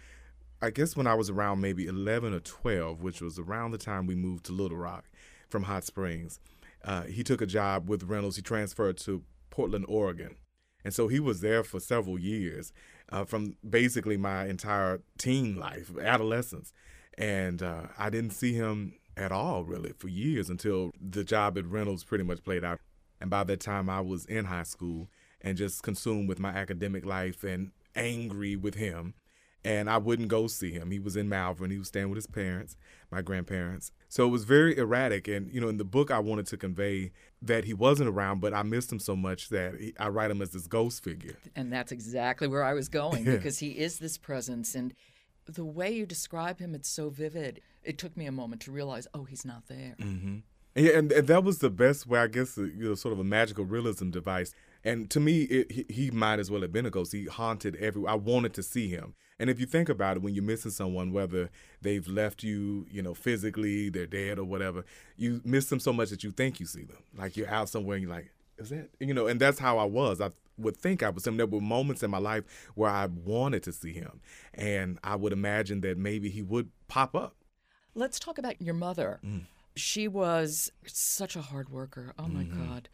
I 0.61 0.69
guess, 0.69 0.95
when 0.95 1.07
I 1.07 1.15
was 1.15 1.29
around 1.29 1.59
maybe 1.59 1.85
11 1.85 2.33
or 2.33 2.39
12, 2.39 3.01
which 3.01 3.21
was 3.21 3.37
around 3.37 3.71
the 3.71 3.77
time 3.77 4.05
we 4.05 4.15
moved 4.15 4.45
to 4.45 4.53
Little 4.53 4.77
Rock 4.77 5.05
from 5.49 5.63
Hot 5.63 5.83
Springs. 5.83 6.39
Uh, 6.83 7.03
he 7.03 7.23
took 7.23 7.41
a 7.41 7.45
job 7.45 7.89
with 7.89 8.03
Reynolds. 8.03 8.35
He 8.35 8.41
transferred 8.41 8.97
to 8.99 9.23
Portland, 9.49 9.85
Oregon. 9.87 10.35
And 10.83 10.93
so 10.93 11.07
he 11.07 11.19
was 11.19 11.41
there 11.41 11.63
for 11.63 11.79
several 11.79 12.19
years, 12.19 12.73
uh, 13.09 13.23
from 13.23 13.55
basically 13.67 14.17
my 14.17 14.47
entire 14.47 15.01
teen 15.17 15.55
life, 15.55 15.91
adolescence. 16.01 16.73
And 17.17 17.61
uh, 17.61 17.83
I 17.97 18.09
didn't 18.09 18.31
see 18.31 18.53
him 18.53 18.95
at 19.15 19.31
all, 19.31 19.63
really, 19.63 19.93
for 19.97 20.07
years 20.07 20.49
until 20.49 20.91
the 20.99 21.23
job 21.23 21.57
at 21.57 21.65
Reynolds 21.65 22.03
pretty 22.03 22.23
much 22.23 22.43
played 22.43 22.63
out. 22.63 22.79
And 23.21 23.29
by 23.29 23.43
that 23.45 23.61
time, 23.61 23.89
I 23.89 24.01
was 24.01 24.25
in 24.25 24.45
high 24.45 24.63
school 24.63 25.09
and 25.39 25.57
just 25.57 25.83
consumed 25.83 26.27
with 26.27 26.39
my 26.39 26.49
academic 26.49 27.05
life 27.05 27.43
and 27.43 27.71
angry 27.95 28.55
with 28.55 28.75
him. 28.75 29.13
And 29.65 29.89
I 29.89 29.97
wouldn't 29.97 30.27
go 30.27 30.47
see 30.47 30.71
him. 30.71 30.91
He 30.91 30.99
was 30.99 31.15
in 31.15 31.29
Malvern. 31.29 31.71
He 31.71 31.77
was 31.77 31.87
staying 31.87 32.09
with 32.09 32.17
his 32.17 32.27
parents, 32.27 32.75
my 33.11 33.21
grandparents. 33.21 33.91
So 34.09 34.25
it 34.25 34.29
was 34.29 34.43
very 34.43 34.77
erratic. 34.77 35.27
And, 35.29 35.49
you 35.53 35.61
know, 35.61 35.69
in 35.69 35.77
the 35.77 35.85
book, 35.85 36.11
I 36.11 36.19
wanted 36.19 36.47
to 36.47 36.57
convey 36.57 37.11
that 37.41 37.63
he 37.63 37.73
wasn't 37.73 38.09
around, 38.09 38.41
but 38.41 38.53
I 38.53 38.63
missed 38.63 38.91
him 38.91 38.99
so 38.99 39.15
much 39.15 39.49
that 39.49 39.75
he, 39.79 39.93
I 39.97 40.09
write 40.09 40.31
him 40.31 40.41
as 40.41 40.49
this 40.49 40.67
ghost 40.67 41.03
figure. 41.03 41.37
And 41.55 41.71
that's 41.71 41.93
exactly 41.93 42.47
where 42.47 42.63
I 42.63 42.73
was 42.73 42.89
going 42.89 43.23
because 43.25 43.59
he 43.59 43.69
is 43.69 43.99
this 43.99 44.17
presence. 44.17 44.75
And 44.75 44.93
the 45.45 45.65
way 45.65 45.91
you 45.91 46.05
describe 46.05 46.59
him, 46.59 46.75
it's 46.75 46.89
so 46.89 47.09
vivid. 47.09 47.61
It 47.83 47.97
took 47.97 48.17
me 48.17 48.25
a 48.25 48.31
moment 48.31 48.61
to 48.63 48.71
realize, 48.71 49.07
oh, 49.13 49.23
he's 49.23 49.45
not 49.45 49.67
there. 49.67 49.95
And, 50.75 50.85
yeah, 50.85 50.97
and, 50.97 51.11
and 51.11 51.27
that 51.27 51.43
was 51.43 51.59
the 51.59 51.69
best 51.69 52.07
way, 52.07 52.19
I 52.19 52.27
guess, 52.27 52.57
uh, 52.57 52.63
you 52.63 52.89
know, 52.89 52.95
sort 52.95 53.13
of 53.13 53.19
a 53.19 53.23
magical 53.23 53.65
realism 53.65 54.09
device. 54.09 54.53
And 54.83 55.09
to 55.11 55.19
me, 55.19 55.43
it, 55.43 55.71
he, 55.71 55.85
he 55.89 56.11
might 56.11 56.39
as 56.39 56.51
well 56.51 56.61
have 56.61 56.73
been 56.73 56.85
a 56.85 56.89
ghost. 56.89 57.13
He 57.13 57.25
haunted 57.25 57.75
every. 57.77 58.05
I 58.05 58.15
wanted 58.15 58.53
to 58.55 58.63
see 58.63 58.89
him. 58.89 59.15
And 59.39 59.49
if 59.49 59.59
you 59.59 59.65
think 59.65 59.89
about 59.89 60.17
it, 60.17 60.23
when 60.23 60.35
you're 60.35 60.43
missing 60.43 60.71
someone, 60.71 61.11
whether 61.11 61.49
they've 61.81 62.07
left 62.07 62.43
you, 62.43 62.85
you 62.91 63.01
know, 63.01 63.13
physically, 63.13 63.89
they're 63.89 64.05
dead 64.05 64.39
or 64.39 64.45
whatever, 64.45 64.85
you 65.17 65.41
miss 65.43 65.65
them 65.65 65.79
so 65.79 65.91
much 65.91 66.09
that 66.09 66.23
you 66.23 66.31
think 66.31 66.59
you 66.59 66.65
see 66.65 66.83
them. 66.83 66.97
Like 67.17 67.35
you're 67.35 67.49
out 67.49 67.69
somewhere 67.69 67.95
and 67.95 68.03
you're 68.03 68.13
like, 68.13 68.31
is 68.57 68.69
that, 68.69 68.89
you 68.99 69.13
know, 69.13 69.27
and 69.27 69.39
that's 69.39 69.59
how 69.59 69.77
I 69.77 69.85
was. 69.85 70.21
I 70.21 70.31
would 70.57 70.77
think 70.77 71.01
I 71.01 71.09
was 71.09 71.25
him. 71.25 71.37
There 71.37 71.47
were 71.47 71.61
moments 71.61 72.03
in 72.03 72.11
my 72.11 72.19
life 72.19 72.43
where 72.75 72.89
I 72.89 73.07
wanted 73.07 73.63
to 73.63 73.71
see 73.71 73.93
him. 73.93 74.21
And 74.53 74.99
I 75.03 75.15
would 75.15 75.33
imagine 75.33 75.81
that 75.81 75.97
maybe 75.97 76.29
he 76.29 76.41
would 76.41 76.69
pop 76.87 77.15
up. 77.15 77.35
Let's 77.95 78.19
talk 78.19 78.37
about 78.37 78.61
your 78.61 78.75
mother. 78.75 79.19
Mm. 79.25 79.45
She 79.75 80.07
was 80.07 80.71
such 80.85 81.35
a 81.35 81.41
hard 81.41 81.69
worker. 81.69 82.13
Oh 82.19 82.27
my 82.27 82.43
mm-hmm. 82.43 82.65
God. 82.65 82.89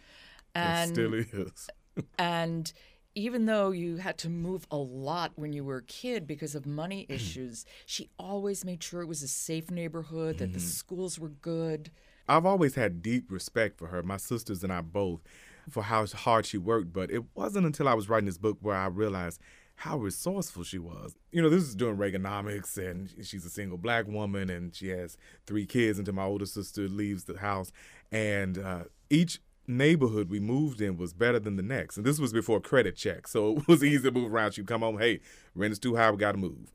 It 0.55 0.59
And 0.59 0.91
still 0.91 1.13
is. 1.13 1.69
And 2.17 2.71
even 3.15 3.45
though 3.45 3.71
you 3.71 3.97
had 3.97 4.17
to 4.19 4.29
move 4.29 4.67
a 4.71 4.77
lot 4.77 5.31
when 5.35 5.51
you 5.51 5.63
were 5.63 5.77
a 5.77 5.83
kid 5.83 6.27
because 6.27 6.55
of 6.55 6.65
money 6.65 7.05
issues, 7.09 7.65
she 7.85 8.09
always 8.17 8.63
made 8.63 8.83
sure 8.83 9.01
it 9.01 9.07
was 9.07 9.23
a 9.23 9.27
safe 9.27 9.69
neighborhood, 9.71 10.37
that 10.37 10.53
the 10.53 10.59
schools 10.59 11.19
were 11.19 11.29
good. 11.29 11.91
I've 12.27 12.45
always 12.45 12.75
had 12.75 13.01
deep 13.01 13.31
respect 13.31 13.77
for 13.79 13.87
her, 13.87 14.03
my 14.03 14.17
sisters 14.17 14.63
and 14.63 14.71
I 14.71 14.81
both, 14.81 15.21
for 15.69 15.83
how 15.83 16.05
hard 16.05 16.45
she 16.45 16.57
worked. 16.57 16.93
But 16.93 17.09
it 17.11 17.23
wasn't 17.35 17.65
until 17.65 17.87
I 17.87 17.93
was 17.93 18.07
writing 18.07 18.27
this 18.27 18.37
book 18.37 18.57
where 18.61 18.75
I 18.75 18.85
realized 18.85 19.41
how 19.75 19.97
resourceful 19.97 20.63
she 20.63 20.77
was. 20.77 21.15
You 21.31 21.41
know, 21.41 21.49
this 21.49 21.63
is 21.63 21.73
during 21.73 21.97
Reaganomics, 21.97 22.77
and 22.77 23.09
she's 23.25 23.45
a 23.45 23.49
single 23.49 23.77
black 23.77 24.07
woman, 24.07 24.49
and 24.49 24.75
she 24.75 24.89
has 24.89 25.17
three 25.47 25.65
kids 25.65 25.97
until 25.97 26.13
my 26.13 26.25
older 26.25 26.45
sister 26.45 26.87
leaves 26.87 27.23
the 27.23 27.39
house. 27.39 27.71
And 28.11 28.57
uh, 28.57 28.83
each 29.09 29.39
neighborhood 29.69 30.29
we 30.29 30.39
moved 30.39 30.81
in 30.81 30.97
was 30.97 31.13
better 31.13 31.39
than 31.39 31.55
the 31.55 31.63
next. 31.63 31.97
And 31.97 32.05
this 32.05 32.19
was 32.19 32.33
before 32.33 32.59
credit 32.59 32.95
check, 32.95 33.27
so 33.27 33.57
it 33.57 33.67
was 33.67 33.83
easy 33.85 34.03
to 34.03 34.11
move 34.11 34.33
around. 34.33 34.53
She'd 34.53 34.67
come 34.67 34.81
home, 34.81 34.99
hey, 34.99 35.21
rent 35.55 35.71
is 35.71 35.79
too 35.79 35.95
high, 35.95 36.11
we 36.11 36.17
got 36.17 36.33
to 36.33 36.37
move 36.37 36.73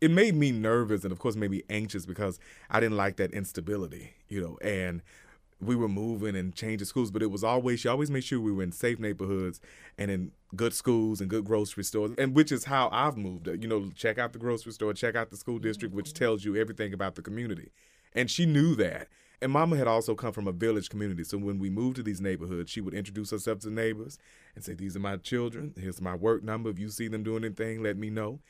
it 0.00 0.10
made 0.10 0.34
me 0.34 0.50
nervous 0.50 1.04
and 1.04 1.12
of 1.12 1.18
course 1.18 1.36
made 1.36 1.50
me 1.50 1.62
anxious 1.68 2.06
because 2.06 2.38
I 2.70 2.80
didn't 2.80 2.96
like 2.96 3.16
that 3.16 3.32
instability, 3.32 4.14
you 4.28 4.40
know, 4.40 4.58
and 4.62 5.02
we 5.60 5.76
were 5.76 5.88
moving 5.88 6.34
and 6.36 6.54
changing 6.54 6.86
schools, 6.86 7.10
but 7.10 7.22
it 7.22 7.30
was 7.30 7.44
always 7.44 7.80
she 7.80 7.88
always 7.88 8.10
made 8.10 8.24
sure 8.24 8.40
we 8.40 8.52
were 8.52 8.62
in 8.62 8.72
safe 8.72 8.98
neighborhoods 8.98 9.60
and 9.98 10.10
in 10.10 10.32
good 10.56 10.72
schools 10.72 11.20
and 11.20 11.28
good 11.28 11.44
grocery 11.44 11.84
stores, 11.84 12.12
and 12.16 12.34
which 12.34 12.50
is 12.50 12.64
how 12.64 12.88
I've 12.90 13.16
moved. 13.16 13.46
You 13.46 13.68
know, 13.68 13.90
check 13.94 14.18
out 14.18 14.32
the 14.32 14.38
grocery 14.38 14.72
store, 14.72 14.94
check 14.94 15.16
out 15.16 15.30
the 15.30 15.36
school 15.36 15.58
district, 15.58 15.94
which 15.94 16.14
tells 16.14 16.44
you 16.44 16.56
everything 16.56 16.94
about 16.94 17.14
the 17.14 17.22
community. 17.22 17.70
And 18.14 18.30
she 18.30 18.46
knew 18.46 18.74
that. 18.76 19.08
And 19.42 19.52
Mama 19.52 19.76
had 19.76 19.88
also 19.88 20.14
come 20.14 20.32
from 20.32 20.46
a 20.46 20.52
village 20.52 20.90
community, 20.90 21.24
so 21.24 21.38
when 21.38 21.58
we 21.58 21.70
moved 21.70 21.96
to 21.96 22.02
these 22.02 22.20
neighborhoods, 22.20 22.70
she 22.70 22.82
would 22.82 22.92
introduce 22.92 23.30
herself 23.30 23.60
to 23.60 23.70
neighbors 23.70 24.18
and 24.54 24.62
say, 24.62 24.74
"These 24.74 24.96
are 24.96 25.00
my 25.00 25.16
children. 25.16 25.72
Here's 25.78 26.00
my 26.00 26.14
work 26.14 26.42
number. 26.42 26.68
If 26.68 26.78
you 26.78 26.90
see 26.90 27.08
them 27.08 27.22
doing 27.22 27.44
anything, 27.44 27.82
let 27.82 27.96
me 27.96 28.10
know." 28.10 28.40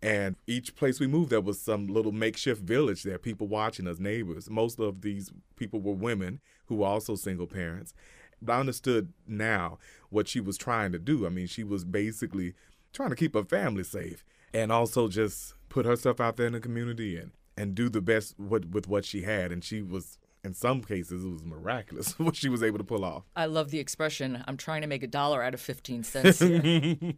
And 0.00 0.36
each 0.46 0.76
place 0.76 1.00
we 1.00 1.06
moved, 1.06 1.30
there 1.30 1.40
was 1.40 1.60
some 1.60 1.88
little 1.88 2.12
makeshift 2.12 2.62
village 2.62 3.02
there, 3.02 3.18
people 3.18 3.48
watching 3.48 3.86
us, 3.88 3.98
neighbors. 3.98 4.48
Most 4.48 4.78
of 4.78 5.02
these 5.02 5.32
people 5.56 5.80
were 5.80 5.92
women 5.92 6.40
who 6.66 6.76
were 6.76 6.86
also 6.86 7.16
single 7.16 7.48
parents. 7.48 7.92
But 8.40 8.52
I 8.52 8.60
understood 8.60 9.12
now 9.26 9.78
what 10.10 10.28
she 10.28 10.40
was 10.40 10.56
trying 10.56 10.92
to 10.92 10.98
do. 10.98 11.26
I 11.26 11.30
mean, 11.30 11.48
she 11.48 11.64
was 11.64 11.84
basically 11.84 12.54
trying 12.92 13.10
to 13.10 13.16
keep 13.16 13.34
her 13.34 13.42
family 13.42 13.82
safe 13.82 14.24
and 14.54 14.70
also 14.70 15.08
just 15.08 15.54
put 15.68 15.84
herself 15.84 16.20
out 16.20 16.36
there 16.36 16.46
in 16.46 16.52
the 16.52 16.60
community 16.60 17.16
and, 17.16 17.32
and 17.56 17.74
do 17.74 17.88
the 17.88 18.00
best 18.00 18.38
with, 18.38 18.66
with 18.66 18.86
what 18.86 19.04
she 19.04 19.22
had. 19.22 19.50
And 19.50 19.64
she 19.64 19.82
was, 19.82 20.18
in 20.48 20.54
some 20.54 20.82
cases, 20.82 21.24
it 21.24 21.28
was 21.28 21.44
miraculous 21.44 22.18
what 22.18 22.34
she 22.34 22.48
was 22.48 22.62
able 22.62 22.78
to 22.78 22.84
pull 22.84 23.04
off. 23.04 23.24
I 23.36 23.44
love 23.46 23.70
the 23.70 23.78
expression, 23.78 24.42
I'm 24.48 24.56
trying 24.56 24.80
to 24.80 24.88
make 24.88 25.02
a 25.02 25.06
dollar 25.06 25.42
out 25.42 25.54
of 25.54 25.60
15 25.60 26.02
cents. 26.02 26.40
here." 26.40 26.96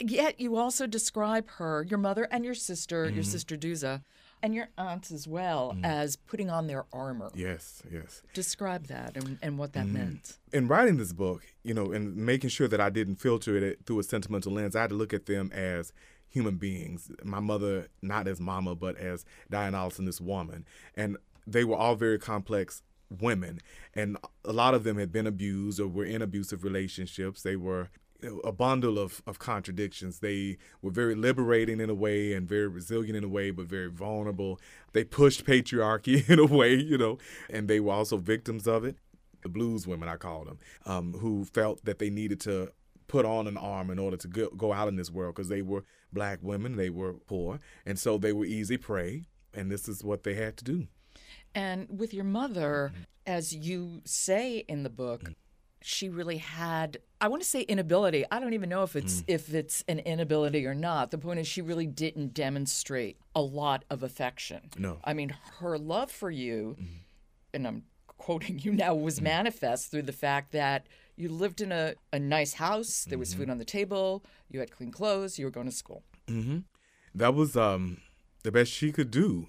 Yet 0.00 0.40
you 0.40 0.56
also 0.56 0.86
describe 0.86 1.48
her, 1.50 1.84
your 1.88 1.98
mother 1.98 2.26
and 2.30 2.44
your 2.44 2.54
sister, 2.54 3.04
your 3.04 3.22
mm-hmm. 3.22 3.22
sister 3.22 3.56
Duza, 3.56 4.02
and 4.42 4.52
your 4.52 4.68
aunts 4.76 5.12
as 5.12 5.28
well, 5.28 5.76
mm. 5.76 5.84
as 5.84 6.16
putting 6.16 6.50
on 6.50 6.66
their 6.66 6.86
armor. 6.92 7.30
yes, 7.34 7.82
yes. 7.92 8.22
Describe 8.34 8.88
that 8.88 9.16
and, 9.16 9.38
and 9.42 9.58
what 9.58 9.74
that 9.74 9.86
mm. 9.86 9.92
meant. 9.92 10.38
in 10.52 10.66
writing 10.66 10.96
this 10.96 11.12
book, 11.12 11.44
you 11.62 11.72
know, 11.72 11.92
and 11.92 12.16
making 12.16 12.50
sure 12.50 12.66
that 12.66 12.80
I 12.80 12.90
didn't 12.90 13.16
filter 13.16 13.56
it 13.56 13.86
through 13.86 14.00
a 14.00 14.02
sentimental 14.02 14.52
lens, 14.52 14.74
I 14.74 14.80
had 14.80 14.90
to 14.90 14.96
look 14.96 15.14
at 15.14 15.26
them 15.26 15.52
as 15.52 15.92
human 16.32 16.56
beings. 16.56 17.10
My 17.22 17.40
mother, 17.40 17.88
not 18.00 18.26
as 18.26 18.40
mama, 18.40 18.74
but 18.74 18.96
as 18.96 19.24
Diane 19.50 19.74
Ollison, 19.74 20.06
this 20.06 20.20
woman. 20.20 20.64
And 20.96 21.18
they 21.46 21.64
were 21.64 21.76
all 21.76 21.94
very 21.94 22.18
complex 22.18 22.82
women. 23.20 23.60
And 23.94 24.16
a 24.44 24.52
lot 24.52 24.74
of 24.74 24.84
them 24.84 24.98
had 24.98 25.12
been 25.12 25.26
abused 25.26 25.80
or 25.80 25.88
were 25.88 26.04
in 26.04 26.22
abusive 26.22 26.64
relationships. 26.64 27.42
They 27.42 27.56
were 27.56 27.90
a 28.44 28.52
bundle 28.52 28.98
of, 28.98 29.22
of 29.26 29.38
contradictions. 29.38 30.20
They 30.20 30.58
were 30.80 30.90
very 30.90 31.14
liberating 31.14 31.80
in 31.80 31.90
a 31.90 31.94
way 31.94 32.32
and 32.32 32.48
very 32.48 32.68
resilient 32.68 33.16
in 33.16 33.24
a 33.24 33.28
way, 33.28 33.50
but 33.50 33.66
very 33.66 33.90
vulnerable. 33.90 34.60
They 34.92 35.04
pushed 35.04 35.44
patriarchy 35.44 36.28
in 36.28 36.38
a 36.38 36.46
way, 36.46 36.74
you 36.74 36.98
know, 36.98 37.18
and 37.50 37.68
they 37.68 37.80
were 37.80 37.92
also 37.92 38.16
victims 38.16 38.66
of 38.66 38.84
it. 38.84 38.96
The 39.42 39.48
blues 39.48 39.88
women, 39.88 40.08
I 40.08 40.16
call 40.16 40.44
them, 40.44 40.58
um, 40.86 41.14
who 41.14 41.44
felt 41.44 41.84
that 41.84 41.98
they 41.98 42.10
needed 42.10 42.38
to 42.42 42.70
put 43.08 43.24
on 43.26 43.48
an 43.48 43.56
arm 43.56 43.90
in 43.90 43.98
order 43.98 44.16
to 44.16 44.28
go, 44.28 44.48
go 44.50 44.72
out 44.72 44.86
in 44.86 44.94
this 44.94 45.10
world 45.10 45.34
because 45.34 45.48
they 45.48 45.62
were 45.62 45.84
black 46.12 46.38
women, 46.42 46.76
they 46.76 46.90
were 46.90 47.14
poor, 47.14 47.58
and 47.84 47.98
so 47.98 48.18
they 48.18 48.32
were 48.32 48.44
easy 48.44 48.76
prey, 48.76 49.26
and 49.52 49.70
this 49.70 49.88
is 49.88 50.04
what 50.04 50.22
they 50.22 50.34
had 50.34 50.56
to 50.58 50.64
do. 50.64 50.86
And 51.54 51.86
with 51.98 52.14
your 52.14 52.24
mother, 52.24 52.92
as 53.26 53.54
you 53.54 54.00
say 54.04 54.58
in 54.68 54.82
the 54.82 54.90
book, 54.90 55.32
she 55.80 56.08
really 56.08 56.38
had 56.38 56.98
I 57.20 57.28
want 57.28 57.42
to 57.42 57.48
say 57.48 57.62
inability. 57.62 58.24
I 58.30 58.40
don't 58.40 58.52
even 58.54 58.68
know 58.68 58.82
if 58.84 58.96
it's 58.96 59.22
if 59.26 59.52
it's 59.54 59.84
an 59.88 59.98
inability 60.00 60.66
or 60.66 60.74
not. 60.74 61.10
The 61.10 61.18
point 61.18 61.40
is 61.40 61.46
she 61.46 61.60
really 61.62 61.86
didn't 61.86 62.34
demonstrate 62.34 63.16
a 63.34 63.40
lot 63.42 63.84
of 63.90 64.02
affection. 64.02 64.70
No. 64.78 64.98
I 65.04 65.12
mean, 65.14 65.34
her 65.58 65.78
love 65.78 66.10
for 66.10 66.30
you 66.30 66.76
and 67.54 67.66
I'm 67.66 67.82
quoting 68.18 68.60
you 68.60 68.72
now, 68.72 68.94
was 68.94 69.18
Mm. 69.18 69.24
manifest 69.24 69.90
through 69.90 70.02
the 70.02 70.12
fact 70.12 70.52
that 70.52 70.86
you 71.16 71.28
lived 71.28 71.60
in 71.60 71.72
a, 71.72 71.94
a 72.12 72.18
nice 72.18 72.54
house, 72.54 73.04
there 73.04 73.18
was 73.18 73.30
Mm-hmm. 73.30 73.38
food 73.40 73.50
on 73.50 73.58
the 73.58 73.64
table, 73.64 74.24
you 74.48 74.60
had 74.60 74.70
clean 74.70 74.90
clothes, 74.92 75.38
you 75.38 75.44
were 75.44 75.50
going 75.50 75.66
to 75.66 75.72
school. 75.72 76.02
That 77.14 77.34
was 77.34 77.56
um, 77.56 77.98
the 78.42 78.52
best 78.52 78.70
she 78.72 78.92
could 78.92 79.10
do. 79.10 79.48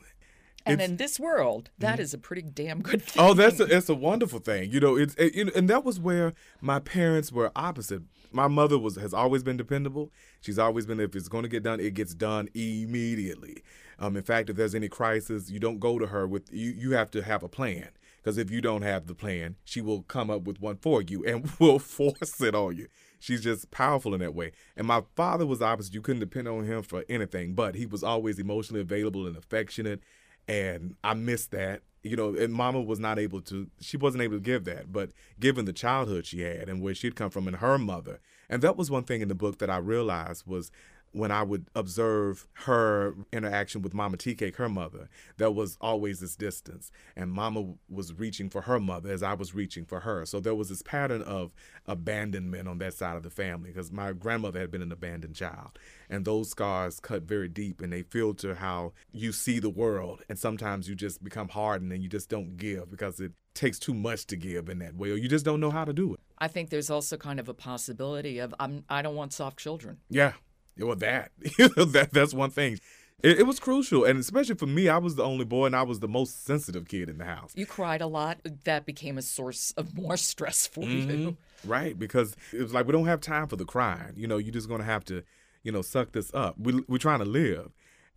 And 0.65 0.75
It's- 0.75 0.89
in 0.89 0.98
this 0.98 1.20
world, 1.20 1.70
that 1.79 1.93
Mm-hmm. 1.96 2.01
is 2.03 2.13
a 2.13 2.17
pretty 2.17 2.41
damn 2.41 2.82
good 2.82 3.01
thing. 3.01 3.22
Oh, 3.25 3.34
that's 3.34 3.60
a, 3.60 3.63
it's 3.65 3.89
a 3.89 3.96
wonderful 3.96 4.39
thing. 4.39 4.72
You 4.72 4.79
know, 4.79 4.96
it's 4.98 5.13
it, 5.15 5.36
you 5.36 5.46
know, 5.46 5.51
and 5.55 5.70
that 5.70 5.84
was 5.84 6.00
where 6.00 6.34
my 6.62 6.79
parents 6.79 7.32
were 7.32 7.51
opposite. 7.55 8.01
My 8.32 8.48
mother 8.48 8.79
was 8.79 8.96
has 8.96 9.13
always 9.13 9.43
been 9.43 9.58
dependable. 9.58 10.12
She's 10.41 10.58
always 10.58 10.86
been 10.86 11.00
if 11.00 11.15
it's 11.15 11.27
going 11.27 11.43
to 11.43 11.50
get 11.50 11.63
done, 11.63 11.79
it 11.79 11.93
gets 11.93 12.13
done 12.15 12.48
immediately. 12.88 13.63
Um, 14.00 14.15
in 14.17 14.24
fact, 14.24 14.50
if 14.50 14.55
there's 14.55 14.75
any 14.75 14.89
crisis, 14.89 15.50
you 15.50 15.60
don't 15.60 15.79
go 15.79 16.00
to 16.00 16.08
her 16.08 16.27
with 16.27 16.51
you. 16.51 16.72
You 16.72 16.91
have 16.91 17.12
to 17.12 17.22
have 17.22 17.43
a 17.43 17.50
plan 17.50 17.89
because 18.22 18.38
if 18.38 18.50
you 18.50 18.62
don't 18.62 18.82
have 18.82 19.08
the 19.08 19.15
plan, 19.15 19.55
she 19.65 19.82
will 19.82 20.01
come 20.03 20.29
up 20.29 20.43
with 20.43 20.60
one 20.62 20.77
for 20.77 21.01
you 21.01 21.24
and 21.25 21.50
will 21.60 21.79
force 21.79 22.41
it 22.41 22.55
on 22.55 22.75
you. 22.77 22.88
She's 23.20 23.41
just 23.41 23.72
powerful 23.72 24.13
in 24.13 24.20
that 24.20 24.36
way. 24.36 24.51
And 24.75 24.86
my 24.88 25.03
father 25.15 25.46
was 25.46 25.62
opposite. 25.62 25.93
You 25.93 26.01
couldn't 26.01 26.20
depend 26.20 26.48
on 26.48 26.65
him 26.65 26.82
for 26.84 27.05
anything, 27.08 27.53
but 27.53 27.75
he 27.75 27.86
was 27.86 28.03
always 28.03 28.38
emotionally 28.39 28.82
available 28.82 29.25
and 29.27 29.38
affectionate 29.38 30.01
and 30.47 30.95
I 31.03 31.13
missed 31.13 31.51
that. 31.51 31.81
You 32.05 32.17
know, 32.17 32.35
and 32.35 32.53
Mama 32.53 32.81
was 32.81 33.00
not 33.00 33.17
able 33.17 33.39
to. 33.43 33.67
She 33.79 33.95
wasn't 33.95 34.23
able 34.23 34.35
to 34.35 34.43
give 34.43 34.65
that, 34.65 34.91
but 34.91 35.12
given 35.39 35.63
the 35.63 35.71
childhood 35.71 36.25
she 36.25 36.41
had 36.41 36.67
and 36.67 36.81
where 36.81 36.93
she'd 36.93 37.15
come 37.15 37.29
from 37.29 37.47
and 37.47 37.57
her 37.57 37.77
mother, 37.77 38.19
and 38.50 38.62
that 38.62 38.75
was 38.75 38.91
one 38.91 39.03
thing 39.03 39.21
in 39.21 39.29
the 39.29 39.35
book 39.35 39.59
that 39.59 39.69
I 39.69 39.77
realized 39.77 40.45
was 40.45 40.69
when 41.13 41.32
I 41.32 41.43
would 41.43 41.67
observe 41.75 42.48
her 42.53 43.15
interaction 43.32 43.82
with 43.82 43.93
Mama 43.93 44.17
Tea 44.17 44.36
Cake, 44.36 44.58
her 44.58 44.67
mother, 44.67 45.10
there 45.38 45.51
was 45.51 45.77
always 45.79 46.20
this 46.20 46.36
distance. 46.36 46.91
And 47.15 47.32
Mama 47.32 47.75
was 47.88 48.13
reaching 48.13 48.50
for 48.50 48.62
her 48.62 48.79
mother 48.79 49.12
as 49.12 49.24
I 49.24 49.34
was 49.36 49.53
reaching 49.53 49.86
for 49.86 50.01
her. 50.01 50.25
So 50.25 50.39
there 50.39 50.55
was 50.55 50.70
this 50.70 50.82
pattern 50.82 51.22
of 51.22 51.53
abandonment 51.86 52.67
on 52.67 52.79
that 52.79 52.96
side 52.96 53.15
of 53.15 53.24
the 53.24 53.29
family 53.29 53.70
because 53.70 53.91
my 53.91 54.12
grandmother 54.12 54.60
had 54.60 54.72
been 54.72 54.82
an 54.82 54.91
abandoned 54.91 55.36
child. 55.36 55.77
And 56.10 56.25
those 56.25 56.50
scars 56.50 57.00
cut 57.00 57.24
very 57.24 57.48
deep 57.48 57.79
and 57.79 57.93
they 57.93 58.01
filter 58.01 58.55
how 58.55 58.93
you 59.12 59.32
see 59.32 59.60
the 59.60 59.70
world. 59.70 60.24
And 60.27 60.38
sometimes 60.39 60.89
you 60.89 60.96
just 60.96 61.24
become 61.24 61.50
hardened 61.50 61.93
and 61.93 62.01
you 62.01 62.10
just 62.10 62.29
don't 62.29 62.58
give 62.58 62.89
because 62.89 63.20
it 63.20 63.34
takes 63.53 63.77
too 63.77 63.93
much 63.93 64.25
to 64.25 64.36
give 64.36 64.67
in 64.67 64.79
that 64.79 64.96
way 64.96 65.12
or 65.12 65.15
you 65.15 65.29
just 65.29 65.46
don't 65.46 65.60
know 65.60 65.70
how 65.70 65.86
to 65.86 65.93
do 65.93 66.13
it. 66.15 66.20
I 66.39 66.48
think 66.48 66.72
there's 66.72 66.89
also 66.89 67.17
kind 67.17 67.39
of 67.39 67.48
a 67.48 67.53
possibility 67.53 68.39
of 68.39 68.53
I'm, 68.60 68.84
I 68.89 69.03
don't 69.03 69.15
want 69.15 69.32
soft 69.32 69.60
children. 69.60 70.00
Yeah. 70.10 70.34
Well, 70.77 70.96
that 70.98 71.32
that 71.39 72.10
that's 72.12 72.34
one 72.34 72.50
thing. 72.50 72.80
It, 73.24 73.39
it 73.39 73.48
was 73.48 73.60
crucial, 73.60 74.03
and 74.03 74.20
especially 74.20 74.56
for 74.56 74.65
me, 74.68 74.89
I 74.89 74.98
was 74.98 75.15
the 75.15 75.24
only 75.24 75.46
boy, 75.46 75.68
and 75.68 75.75
I 75.75 75.84
was 75.84 76.01
the 76.01 76.10
most 76.10 76.46
sensitive 76.46 76.88
kid 76.88 77.10
in 77.10 77.18
the 77.18 77.25
house. 77.25 77.53
You 77.56 77.65
cried 77.65 78.01
a 78.01 78.08
lot. 78.08 78.39
That 78.65 78.86
became 78.86 79.18
a 79.18 79.22
source 79.22 79.72
of 79.77 79.96
more 79.98 80.18
stress 80.18 80.68
for 80.68 80.84
you. 80.84 81.08
Mm-hmm. 81.08 81.70
Right, 81.70 81.98
because 81.98 82.36
it 82.51 82.62
was 82.62 82.74
like 82.74 82.86
we 82.86 82.92
don't 82.92 83.06
have 83.06 83.22
time 83.22 83.48
for 83.48 83.56
the 83.56 83.65
crying. 83.65 84.13
You 84.15 84.27
know, 84.27 84.38
you're 84.38 84.53
just 84.53 84.68
gonna 84.68 84.84
have 84.84 85.06
to, 85.06 85.24
you 85.63 85.72
know, 85.72 85.82
suck 85.82 86.12
this 86.12 86.32
up. 86.34 86.56
We 86.60 86.84
we're 86.88 86.98
trying 86.98 87.20
to 87.20 87.25
live. 87.25 87.72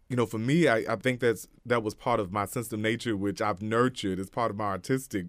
You 0.09 0.17
know, 0.17 0.27
for 0.27 0.39
me, 0.39 0.69
I, 0.69 0.85
I 0.89 0.97
think 0.97 1.21
that's 1.21 1.47
that 1.65 1.83
was 1.83 1.95
part 1.95 2.19
of 2.19 2.33
my 2.33 2.45
sensitive 2.45 2.81
nature, 2.81 3.17
which 3.17 3.41
I've 3.41 3.63
nurtured 3.63 4.19
as 4.19 4.31
part 4.31 4.51
of 4.51 4.57
my 4.57 4.67
artistic 4.67 5.27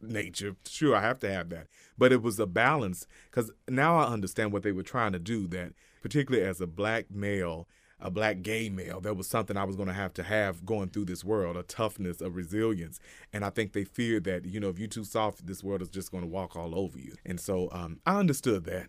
nature. 0.00 0.54
Sure, 0.68 0.94
I 0.94 1.00
have 1.00 1.18
to 1.20 1.30
have 1.30 1.48
that, 1.50 1.66
but 1.96 2.12
it 2.12 2.22
was 2.22 2.38
a 2.38 2.46
balance 2.46 3.06
because 3.30 3.50
now 3.68 3.98
I 3.98 4.04
understand 4.04 4.52
what 4.52 4.62
they 4.62 4.72
were 4.72 4.82
trying 4.82 5.12
to 5.12 5.18
do. 5.18 5.48
That 5.48 5.72
particularly 6.02 6.46
as 6.46 6.60
a 6.60 6.66
black 6.66 7.10
male, 7.10 7.68
a 8.00 8.10
black 8.10 8.42
gay 8.42 8.68
male, 8.68 9.00
there 9.00 9.14
was 9.14 9.26
something 9.26 9.56
I 9.56 9.64
was 9.64 9.76
going 9.76 9.88
to 9.88 9.94
have 9.94 10.14
to 10.14 10.22
have 10.22 10.64
going 10.64 10.90
through 10.90 11.06
this 11.06 11.24
world, 11.24 11.56
a 11.56 11.62
toughness, 11.62 12.20
a 12.20 12.30
resilience, 12.30 13.00
and 13.32 13.44
I 13.44 13.50
think 13.50 13.72
they 13.72 13.84
feared 13.84 14.24
that 14.24 14.44
you 14.44 14.60
know 14.60 14.68
if 14.68 14.78
you're 14.78 14.88
too 14.88 15.04
soft, 15.04 15.46
this 15.46 15.64
world 15.64 15.82
is 15.82 15.88
just 15.88 16.10
going 16.12 16.22
to 16.22 16.28
walk 16.28 16.56
all 16.56 16.78
over 16.78 16.98
you. 16.98 17.14
And 17.26 17.40
so 17.40 17.68
um, 17.72 18.00
I 18.06 18.18
understood 18.18 18.64
that. 18.64 18.88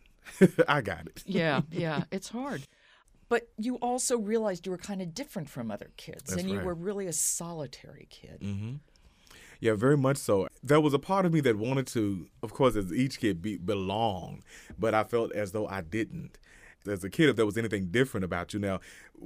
I 0.68 0.82
got 0.82 1.08
it. 1.08 1.24
Yeah, 1.25 1.62
yeah, 1.72 2.04
it's 2.12 2.30
hard. 2.30 2.68
But 3.30 3.48
you 3.58 3.75
also 3.75 4.18
realized 4.18 4.66
you 4.66 4.72
were 4.72 4.78
kind 4.78 5.01
of 5.04 5.13
different 5.13 5.50
from 5.50 5.70
other 5.70 5.92
kids, 5.98 6.24
That's 6.32 6.42
and 6.42 6.50
you 6.50 6.58
right. 6.58 6.66
were 6.66 6.74
really 6.74 7.06
a 7.06 7.13
solitary 7.13 8.08
kid. 8.10 8.39
Mm-hmm. 8.42 8.75
Yeah, 9.60 9.74
very 9.74 9.98
much 9.98 10.18
so. 10.18 10.48
There 10.63 10.80
was 10.80 10.93
a 10.93 11.00
part 11.00 11.26
of 11.26 11.34
me 11.34 11.41
that 11.41 11.58
wanted 11.58 11.86
to, 11.88 12.28
of 12.41 12.54
course, 12.54 12.76
as 12.76 12.93
each 12.93 13.19
kid, 13.19 13.41
be, 13.41 13.58
belong, 13.58 14.43
but 14.80 14.93
I 14.93 15.04
felt 15.04 15.32
as 15.34 15.52
though 15.52 15.67
I 15.67 15.82
didn't. 15.82 16.39
As 16.88 17.04
a 17.04 17.10
kid, 17.10 17.30
if 17.30 17.36
there 17.36 17.46
was 17.46 17.58
anything 17.58 17.88
different 17.88 18.24
about 18.24 18.54
you, 18.54 18.60
now, 18.60 18.80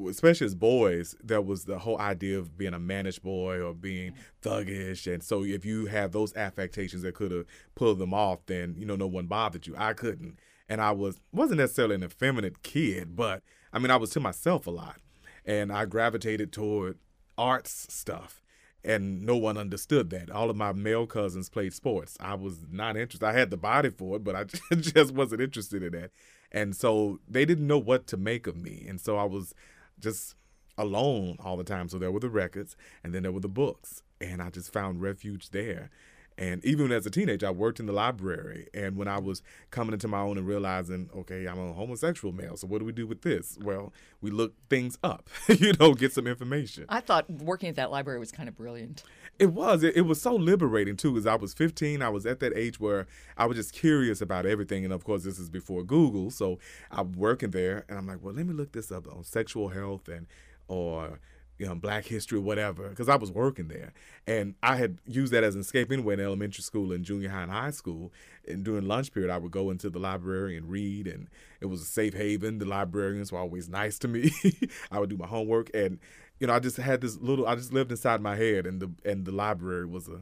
especially 0.08 0.46
as 0.46 0.56
boys, 0.56 1.16
there 1.24 1.42
was 1.42 1.66
the 1.66 1.80
whole 1.80 2.00
idea 2.00 2.38
of 2.40 2.58
being 2.58 2.74
a 2.74 2.80
managed 2.80 3.22
boy 3.22 3.62
or 3.62 3.74
being 3.74 4.14
mm-hmm. 4.14 4.50
thuggish, 4.50 5.12
and 5.12 5.24
so 5.24 5.44
if 5.44 5.64
you 5.64 5.86
had 5.86 6.12
those 6.12 6.36
affectations 6.36 7.04
that 7.04 7.16
could 7.16 7.32
have 7.32 7.46
pulled 7.76 8.00
them 8.00 8.14
off, 8.14 8.40
then 8.48 8.76
you 8.78 8.86
know 8.86 8.96
no 8.96 9.08
one 9.08 9.28
bothered 9.28 9.68
you. 9.68 9.76
I 9.78 9.94
couldn't, 9.94 10.40
and 10.68 10.82
I 10.82 10.92
was 10.92 11.20
wasn't 11.32 11.60
necessarily 11.60 11.96
an 11.96 12.04
effeminate 12.04 12.64
kid, 12.64 13.16
but 13.16 13.44
I 13.72 13.80
mean 13.80 13.92
I 13.92 13.98
was 13.98 14.10
to 14.12 14.20
myself 14.20 14.66
a 14.66 14.72
lot, 14.72 15.00
and 15.46 15.72
I 15.72 15.86
gravitated 15.86 16.52
toward 16.52 16.98
arts 17.38 17.88
stuff 17.90 18.44
and 18.84 19.26
no 19.26 19.38
one 19.38 19.58
understood 19.58 20.10
that. 20.10 20.30
All 20.30 20.50
of 20.50 20.58
my 20.58 20.74
male 20.74 21.08
cousins 21.08 21.50
played 21.50 21.74
sports. 21.74 22.18
I 22.20 22.36
was 22.36 22.66
not 22.70 22.98
interested. 22.98 23.26
I 23.26 23.34
had 23.34 23.50
the 23.50 23.58
body 23.58 23.90
for 23.90 24.18
it, 24.18 24.24
but 24.24 24.36
I 24.36 24.44
just 24.76 25.14
wasn't 25.14 25.42
interested 25.42 25.84
in 25.84 25.94
that. 25.94 26.12
And 26.54 26.76
so 26.76 27.20
they 27.28 27.46
didn't 27.46 27.68
know 27.68 27.80
what 27.80 28.06
to 28.08 28.18
make 28.18 28.46
of 28.48 28.56
me. 28.56 28.86
And 28.88 29.02
so 29.02 29.18
I 29.18 29.24
was 29.24 29.56
just 30.00 30.36
alone 30.78 31.38
all 31.40 31.58
the 31.58 31.64
time. 31.64 31.90
So 31.90 31.98
there 31.98 32.12
were 32.12 32.20
the 32.20 32.30
records 32.30 32.76
and 33.04 33.14
then 33.14 33.24
there 33.24 33.32
were 33.32 33.40
the 33.40 33.50
books. 33.50 34.04
And 34.22 34.42
I 34.42 34.50
just 34.50 34.72
found 34.72 35.02
refuge 35.02 35.50
there. 35.50 35.90
And 36.38 36.64
even 36.66 36.92
as 36.92 37.06
a 37.06 37.10
teenager, 37.10 37.48
I 37.48 37.52
worked 37.52 37.80
in 37.80 37.86
the 37.86 37.94
library. 37.94 38.68
And 38.74 38.96
when 38.96 39.08
I 39.08 39.20
was 39.20 39.42
coming 39.72 39.94
into 39.94 40.08
my 40.08 40.20
own 40.20 40.38
and 40.38 40.48
realizing, 40.48 41.10
okay, 41.16 41.46
I'm 41.46 41.60
a 41.60 41.74
homosexual 41.74 42.34
male. 42.34 42.58
So 42.58 42.68
what 42.68 42.80
do 42.80 42.86
we 42.86 42.92
do 42.92 43.06
with 43.06 43.22
this? 43.22 43.58
Well, 43.62 43.94
we 44.22 44.32
look 44.32 44.54
things 44.70 44.98
up, 45.04 45.30
you 45.48 45.74
know, 45.80 45.94
get 45.94 46.14
some 46.14 46.28
information. 46.28 46.86
I 46.90 47.02
thought 47.02 47.30
working 47.30 47.70
at 47.70 47.76
that 47.76 47.92
library 47.92 48.20
was 48.20 48.32
kind 48.32 48.50
of 48.50 48.56
brilliant. 48.56 49.04
It 49.40 49.48
was. 49.48 49.84
It, 49.84 49.96
it 49.96 50.02
was 50.02 50.22
so 50.22 50.36
liberating 50.36 50.96
too. 50.96 51.18
As 51.18 51.26
I 51.26 51.36
was 51.36 51.54
15, 51.54 52.02
I 52.02 52.10
was 52.10 52.26
at 52.26 52.40
that 52.40 52.56
age 52.56 52.80
where 52.80 53.08
I 53.38 53.46
was 53.46 53.58
just 53.58 53.74
curious 53.74 54.22
about 54.22 54.46
everything. 54.46 54.84
And 54.84 54.94
of 54.94 55.04
course, 55.04 55.24
this 55.24 55.40
is 55.40 55.50
before 55.50 55.84
Google, 55.84 56.32
so 56.32 56.60
I'm 56.92 57.14
working 57.14 57.52
there, 57.52 57.86
and 57.90 57.98
I'm 57.98 58.08
like, 58.08 58.20
well, 58.22 58.34
let 58.34 58.46
me 58.46 58.54
look 58.54 58.72
this 58.72 58.92
up 58.92 59.08
on 59.08 59.24
sexual 59.24 59.70
health 59.70 60.08
and 60.08 60.28
or 60.68 61.20
you 61.58 61.66
know, 61.66 61.76
Black 61.76 62.06
history, 62.06 62.38
or 62.38 62.42
whatever, 62.42 62.90
because 62.90 63.10
I 63.10 63.16
was 63.16 63.32
working 63.32 63.68
there, 63.68 63.94
and 64.28 64.56
I 64.64 64.76
had 64.76 64.98
used 65.06 65.34
that 65.34 65.44
as 65.44 65.56
an 65.56 65.62
escape 65.62 65.92
anyway 65.92 66.16
in 66.16 66.20
elementary 66.20 66.64
school 66.64 66.92
and 66.92 67.06
junior 67.06 67.30
high 67.30 67.44
and 67.44 67.52
high 67.52 67.72
school. 67.72 68.12
And 68.48 68.64
during 68.64 68.88
lunch 68.88 69.14
period, 69.14 69.32
I 69.32 69.38
would 69.38 69.52
go 69.52 69.70
into 69.70 69.90
the 69.90 70.00
library 70.00 70.58
and 70.58 70.70
read, 70.70 71.08
and 71.08 71.30
it 71.62 71.68
was 71.68 71.82
a 71.82 71.86
safe 71.86 72.14
haven. 72.14 72.58
The 72.58 72.66
librarians 72.66 73.32
were 73.32 73.40
always 73.40 73.70
nice 73.70 73.98
to 74.00 74.08
me. 74.08 74.32
I 74.92 75.00
would 75.00 75.10
do 75.10 75.18
my 75.18 75.28
homework, 75.28 75.70
and 75.74 76.00
you 76.40 76.48
know, 76.48 76.54
I 76.54 76.60
just 76.60 76.78
had 76.78 77.02
this 77.02 77.18
little. 77.18 77.48
I 77.48 77.56
just 77.56 77.72
lived 77.72 77.92
inside 77.92 78.22
my 78.22 78.36
head, 78.36 78.66
and 78.66 78.82
the 78.82 78.92
and 79.10 79.26
the 79.26 79.32
library 79.32 79.86
was 79.86 80.08
a 80.08 80.22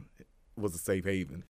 was 0.55 0.75
a 0.75 0.77
safe 0.77 1.05
haven. 1.05 1.43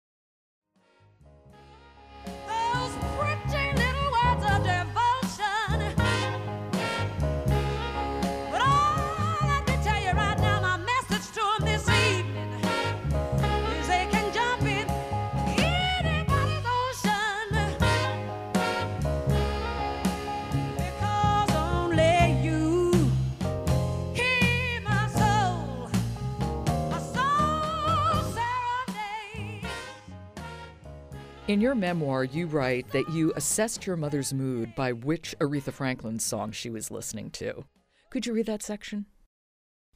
In 31.50 31.62
your 31.62 31.74
memoir, 31.74 32.26
you 32.26 32.46
write 32.46 32.92
that 32.92 33.10
you 33.10 33.34
assessed 33.36 33.88
your 33.88 33.98
mother's 33.98 34.36
mood 34.36 34.76
by 34.76 34.92
which 34.94 35.34
Aretha 35.42 35.74
Franklin 35.74 36.20
song 36.20 36.52
she 36.52 36.70
was 36.70 36.92
listening 36.92 37.32
to. 37.32 37.66
Could 38.12 38.28
you 38.28 38.34
read 38.34 38.46
that 38.46 38.62
section? 38.62 39.08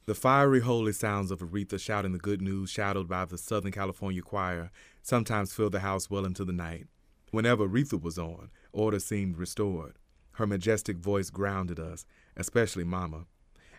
The 0.06 0.16
fiery, 0.16 0.62
holy 0.62 0.90
sounds 0.90 1.30
of 1.30 1.38
Aretha 1.38 1.78
shouting 1.78 2.10
the 2.10 2.18
good 2.18 2.42
news, 2.42 2.70
shadowed 2.70 3.06
by 3.06 3.24
the 3.26 3.38
Southern 3.38 3.70
California 3.70 4.20
choir, 4.20 4.72
sometimes 5.00 5.52
filled 5.52 5.70
the 5.70 5.78
house 5.78 6.10
well 6.10 6.24
into 6.24 6.44
the 6.44 6.52
night. 6.52 6.88
Whenever 7.30 7.68
Aretha 7.68 8.02
was 8.02 8.18
on, 8.18 8.50
order 8.72 8.98
seemed 8.98 9.38
restored. 9.38 9.94
Her 10.32 10.48
majestic 10.48 10.96
voice 10.96 11.30
grounded 11.30 11.78
us, 11.78 12.04
especially 12.36 12.82
Mama. 12.82 13.26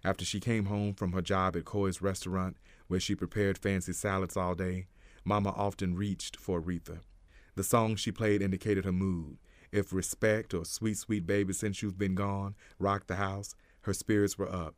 After 0.02 0.24
she 0.24 0.40
came 0.40 0.68
home 0.68 0.94
from 0.94 1.12
her 1.12 1.22
job 1.22 1.58
at 1.58 1.66
Coy's 1.66 2.02
restaurant, 2.02 2.56
where 2.88 3.02
she 3.02 3.16
prepared 3.16 3.58
fancy 3.58 3.92
salads 3.92 4.38
all 4.38 4.56
day, 4.56 4.88
Mama 5.26 5.50
often 5.50 5.94
reached 5.96 6.38
for 6.38 6.62
Aretha. 6.62 7.00
The 7.56 7.63
song 7.63 7.96
she 7.96 8.12
played 8.12 8.41
indicated 8.41 8.86
her 8.86 8.91
mood. 8.91 9.38
If 9.72 9.94
respect 9.94 10.54
or 10.54 10.65
sweet, 10.65 10.98
sweet 10.98 11.26
baby 11.26 11.54
since 11.54 11.82
you've 11.82 11.98
been 11.98 12.15
gone 12.15 12.56
rocked 12.80 13.08
the 13.08 13.15
house, 13.15 13.56
her 13.82 13.94
spirits 13.94 14.38
were 14.38 14.52
up. 14.52 14.76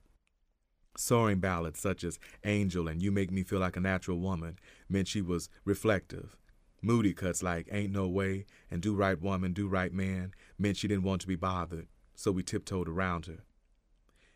Soaring 0.95 1.39
ballads 1.39 1.79
such 1.79 2.03
as 2.03 2.19
Angel 2.43 2.87
and 2.87 3.01
You 3.01 3.11
Make 3.11 3.31
Me 3.31 3.43
Feel 3.43 3.59
Like 3.59 3.77
a 3.77 3.79
Natural 3.79 4.19
Woman 4.19 4.57
meant 4.89 5.07
she 5.07 5.21
was 5.21 5.49
reflective. 5.65 6.35
Moody 6.81 7.13
cuts 7.13 7.43
like 7.43 7.67
Ain't 7.71 7.91
No 7.91 8.07
Way 8.07 8.45
and 8.69 8.81
Do 8.81 8.95
Right 8.95 9.19
Woman, 9.19 9.53
Do 9.53 9.67
Right 9.67 9.93
Man 9.93 10.33
meant 10.57 10.77
she 10.77 10.87
didn't 10.87 11.03
want 11.03 11.21
to 11.21 11.27
be 11.27 11.35
bothered, 11.35 11.87
so 12.15 12.31
we 12.31 12.43
tiptoed 12.43 12.87
around 12.87 13.25
her. 13.25 13.43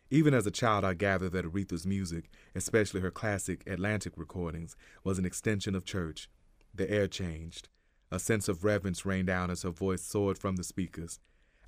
Even 0.09 0.33
as 0.33 0.45
a 0.45 0.51
child, 0.51 0.83
I 0.83 0.93
gathered 0.93 1.31
that 1.31 1.45
Aretha's 1.45 1.87
music, 1.87 2.29
especially 2.53 3.01
her 3.01 3.11
classic 3.11 3.63
Atlantic 3.65 4.13
recordings, 4.17 4.75
was 5.03 5.17
an 5.17 5.25
extension 5.25 5.73
of 5.73 5.85
church. 5.85 6.29
The 6.73 6.89
air 6.89 7.07
changed. 7.07 7.69
A 8.11 8.19
sense 8.19 8.49
of 8.49 8.65
reverence 8.65 9.05
rained 9.05 9.27
down 9.27 9.49
as 9.49 9.63
her 9.63 9.69
voice 9.69 10.01
soared 10.01 10.37
from 10.37 10.57
the 10.57 10.63
speakers. 10.63 11.19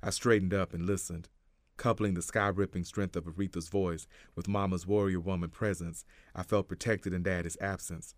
I 0.02 0.10
straightened 0.10 0.52
up 0.52 0.74
and 0.74 0.84
listened. 0.84 1.30
Coupling 1.78 2.14
the 2.14 2.22
sky 2.22 2.48
ripping 2.48 2.84
strength 2.84 3.16
of 3.16 3.24
Aretha's 3.24 3.68
voice 3.68 4.06
with 4.36 4.46
Mama's 4.46 4.86
warrior 4.86 5.20
woman 5.20 5.48
presence, 5.48 6.04
I 6.34 6.42
felt 6.42 6.68
protected 6.68 7.14
in 7.14 7.22
Daddy's 7.22 7.56
absence. 7.60 8.14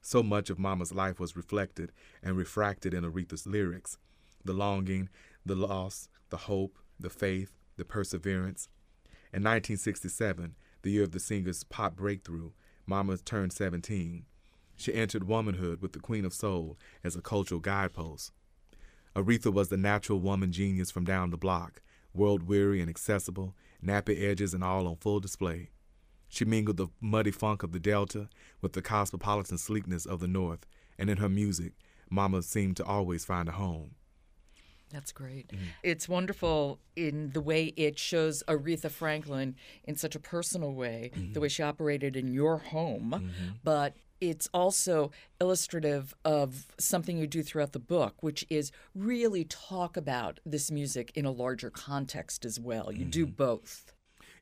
So 0.00 0.22
much 0.22 0.50
of 0.50 0.58
Mama's 0.58 0.92
life 0.92 1.18
was 1.18 1.36
reflected 1.36 1.90
and 2.22 2.36
refracted 2.36 2.94
in 2.94 3.04
Aretha's 3.04 3.46
lyrics 3.46 3.98
the 4.44 4.52
longing, 4.52 5.08
the 5.44 5.54
loss, 5.54 6.08
the 6.28 6.36
hope, 6.36 6.78
the 7.00 7.10
faith, 7.10 7.56
the 7.76 7.84
perseverance. 7.84 8.68
In 9.32 9.42
1967, 9.42 10.54
the 10.82 10.90
year 10.90 11.02
of 11.02 11.12
the 11.12 11.18
singer's 11.18 11.64
pop 11.64 11.96
breakthrough, 11.96 12.50
Mama 12.86 13.16
turned 13.16 13.52
17. 13.52 14.26
She 14.84 14.92
entered 14.92 15.24
womanhood 15.24 15.80
with 15.80 15.94
the 15.94 15.98
Queen 15.98 16.26
of 16.26 16.34
Soul 16.34 16.76
as 17.02 17.16
a 17.16 17.22
cultural 17.22 17.58
guidepost. 17.58 18.32
Aretha 19.16 19.50
was 19.50 19.70
the 19.70 19.78
natural 19.78 20.20
woman 20.20 20.52
genius 20.52 20.90
from 20.90 21.06
down 21.06 21.30
the 21.30 21.38
block, 21.38 21.80
world 22.12 22.42
weary 22.42 22.82
and 22.82 22.90
accessible, 22.90 23.54
nappy 23.82 24.22
edges 24.22 24.52
and 24.52 24.62
all 24.62 24.86
on 24.86 24.96
full 24.96 25.20
display. 25.20 25.70
She 26.28 26.44
mingled 26.44 26.76
the 26.76 26.88
muddy 27.00 27.30
funk 27.30 27.62
of 27.62 27.72
the 27.72 27.80
Delta 27.80 28.28
with 28.60 28.74
the 28.74 28.82
cosmopolitan 28.82 29.56
sleekness 29.56 30.04
of 30.04 30.20
the 30.20 30.28
North, 30.28 30.66
and 30.98 31.08
in 31.08 31.16
her 31.16 31.30
music, 31.30 31.72
Mama 32.10 32.42
seemed 32.42 32.76
to 32.76 32.84
always 32.84 33.24
find 33.24 33.48
a 33.48 33.52
home. 33.52 33.94
That's 34.92 35.12
great. 35.12 35.48
Mm-hmm. 35.48 35.64
It's 35.82 36.10
wonderful 36.10 36.78
in 36.94 37.30
the 37.30 37.40
way 37.40 37.72
it 37.76 37.98
shows 37.98 38.42
Aretha 38.46 38.90
Franklin 38.90 39.56
in 39.84 39.96
such 39.96 40.14
a 40.14 40.20
personal 40.20 40.74
way, 40.74 41.10
the 41.14 41.20
mm-hmm. 41.20 41.40
way 41.40 41.48
she 41.48 41.62
operated 41.62 42.16
in 42.16 42.28
your 42.28 42.58
home, 42.58 43.14
mm-hmm. 43.16 43.48
but 43.64 43.96
it's 44.30 44.48
also 44.52 45.10
illustrative 45.40 46.14
of 46.24 46.66
something 46.78 47.18
you 47.18 47.26
do 47.26 47.42
throughout 47.42 47.72
the 47.72 47.78
book, 47.78 48.22
which 48.22 48.44
is 48.50 48.72
really 48.94 49.44
talk 49.44 49.96
about 49.96 50.40
this 50.44 50.70
music 50.70 51.12
in 51.14 51.24
a 51.24 51.30
larger 51.30 51.70
context 51.70 52.44
as 52.44 52.58
well. 52.58 52.92
You 52.92 53.04
do 53.04 53.26
mm-hmm. 53.26 53.34
both. 53.34 53.92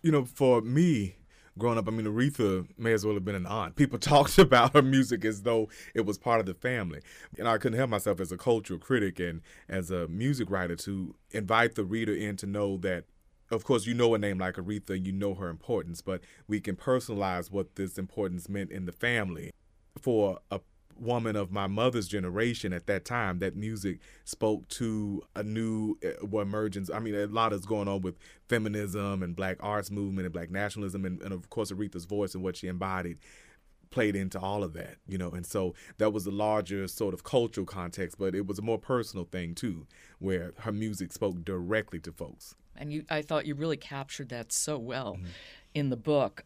You 0.03 0.13
know, 0.13 0.25
for 0.25 0.61
me, 0.61 1.17
growing 1.59 1.79
up, 1.79 1.89
I 1.89 1.91
mean, 1.91 2.07
Aretha 2.07 2.67
may 2.79 2.93
as 2.93 3.05
well 3.05 3.15
have 3.15 3.25
been 3.25 3.35
an 3.35 3.47
aunt. 3.47 3.77
People 3.77 3.99
talked 4.01 4.39
about 4.39 4.75
her 4.75 4.83
music 4.83 5.25
as 5.25 5.43
though 5.43 5.69
it 5.95 6.07
was 6.07 6.19
part 6.19 6.41
of 6.41 6.47
the 6.47 6.55
family. 6.55 7.01
And 7.39 7.49
I 7.49 7.59
couldn't 7.59 7.79
help 7.79 7.91
myself 7.91 8.21
as 8.21 8.33
a 8.33 8.37
cultural 8.37 8.79
critic 8.79 9.21
and 9.21 9.43
as 9.69 9.91
a 9.91 10.09
music 10.09 10.51
writer 10.51 10.77
to 10.77 11.15
invite 11.31 11.75
the 11.75 11.85
reader 11.85 12.15
in 12.15 12.37
to 12.39 12.47
know 12.47 12.77
that. 12.79 13.05
Of 13.51 13.65
course, 13.65 13.85
you 13.85 13.93
know 13.93 14.15
a 14.15 14.19
name 14.19 14.39
like 14.39 14.55
Aretha, 14.55 15.05
you 15.05 15.13
know 15.13 15.35
her 15.35 15.51
importance, 15.51 16.01
but 16.01 16.23
we 16.49 16.59
can 16.59 16.75
personalize 16.75 17.51
what 17.51 17.75
this 17.75 17.99
importance 17.99 18.49
meant 18.49 18.71
in 18.71 18.87
the 18.87 18.93
family. 18.93 19.51
For 20.03 20.41
a 20.51 20.61
woman 20.99 21.37
of 21.37 21.51
my 21.51 21.67
mother's 21.67 22.09
generation 22.09 22.73
at 22.73 22.87
that 22.87 23.05
time, 23.05 23.39
that 23.41 23.57
music 23.57 23.99
spoke 24.25 24.69
to 24.69 25.23
a 25.35 25.43
new 25.43 25.97
uh, 26.05 26.39
emergence. 26.39 26.91
I 26.91 26.99
mean, 26.99 27.15
a 27.15 27.27
lot 27.27 27.53
is 27.53 27.67
going 27.67 27.89
on 27.89 28.03
with 28.03 28.17
feminism 28.49 29.23
and 29.23 29.35
black 29.35 29.57
arts 29.61 29.91
movement 29.91 30.27
and 30.27 30.33
black 30.33 30.51
nationalism, 30.51 31.05
and, 31.05 31.21
and 31.23 31.33
of 31.33 31.51
course, 31.51 31.71
Aretha's 31.73 32.05
voice 32.05 32.35
and 32.35 32.43
what 32.43 32.57
she 32.57 32.69
embodied 32.69 33.19
played 33.91 34.17
into 34.17 34.41
all 34.41 34.65
of 34.65 34.73
that, 34.73 34.97
you 35.07 35.19
know. 35.19 35.31
And 35.31 35.47
so 35.47 35.75
that 35.99 36.13
was 36.13 36.27
a 36.27 36.31
larger 36.31 36.89
sort 36.89 37.15
of 37.15 37.23
cultural 37.23 37.67
context, 37.67 38.19
but 38.19 38.35
it 38.35 38.47
was 38.47 38.59
a 38.59 38.63
more 38.63 38.79
personal 38.79 39.27
thing 39.27 39.55
too, 39.55 39.87
where 40.19 40.53
her 40.61 40.73
music 40.73 41.13
spoke 41.13 41.45
directly 41.45 42.01
to 42.01 42.13
folks. 42.13 42.57
And 42.75 42.93
you 42.93 43.05
I 43.11 43.23
thought 43.23 43.47
you 43.47 43.55
really 43.55 43.77
captured 43.77 44.31
that 44.31 44.51
so 44.51 44.79
well 44.79 45.19
in 45.75 45.91
the 45.91 45.97
book. 45.97 46.45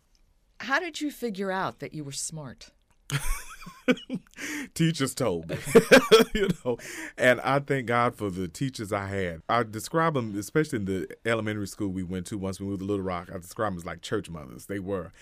How 0.58 0.80
did 0.80 1.00
you 1.00 1.10
figure 1.10 1.52
out 1.52 1.78
that 1.78 1.94
you 1.94 2.02
were 2.02 2.12
smart? 2.12 2.70
teachers 4.74 5.14
told 5.14 5.48
me, 5.48 5.56
you 6.34 6.48
know, 6.64 6.76
and 7.16 7.40
I 7.40 7.60
thank 7.60 7.86
God 7.86 8.14
for 8.14 8.30
the 8.30 8.48
teachers 8.48 8.92
I 8.92 9.06
had. 9.06 9.42
I 9.48 9.62
describe 9.62 10.14
them, 10.14 10.36
especially 10.38 10.80
in 10.80 10.84
the 10.86 11.08
elementary 11.24 11.66
school 11.66 11.88
we 11.88 12.02
went 12.02 12.26
to 12.26 12.38
once 12.38 12.60
we 12.60 12.66
moved 12.66 12.80
to 12.80 12.86
Little 12.86 13.04
Rock. 13.04 13.28
I 13.32 13.38
describe 13.38 13.72
them 13.72 13.78
as 13.78 13.86
like 13.86 14.02
church 14.02 14.28
mothers. 14.28 14.66
They 14.66 14.78
were, 14.78 15.12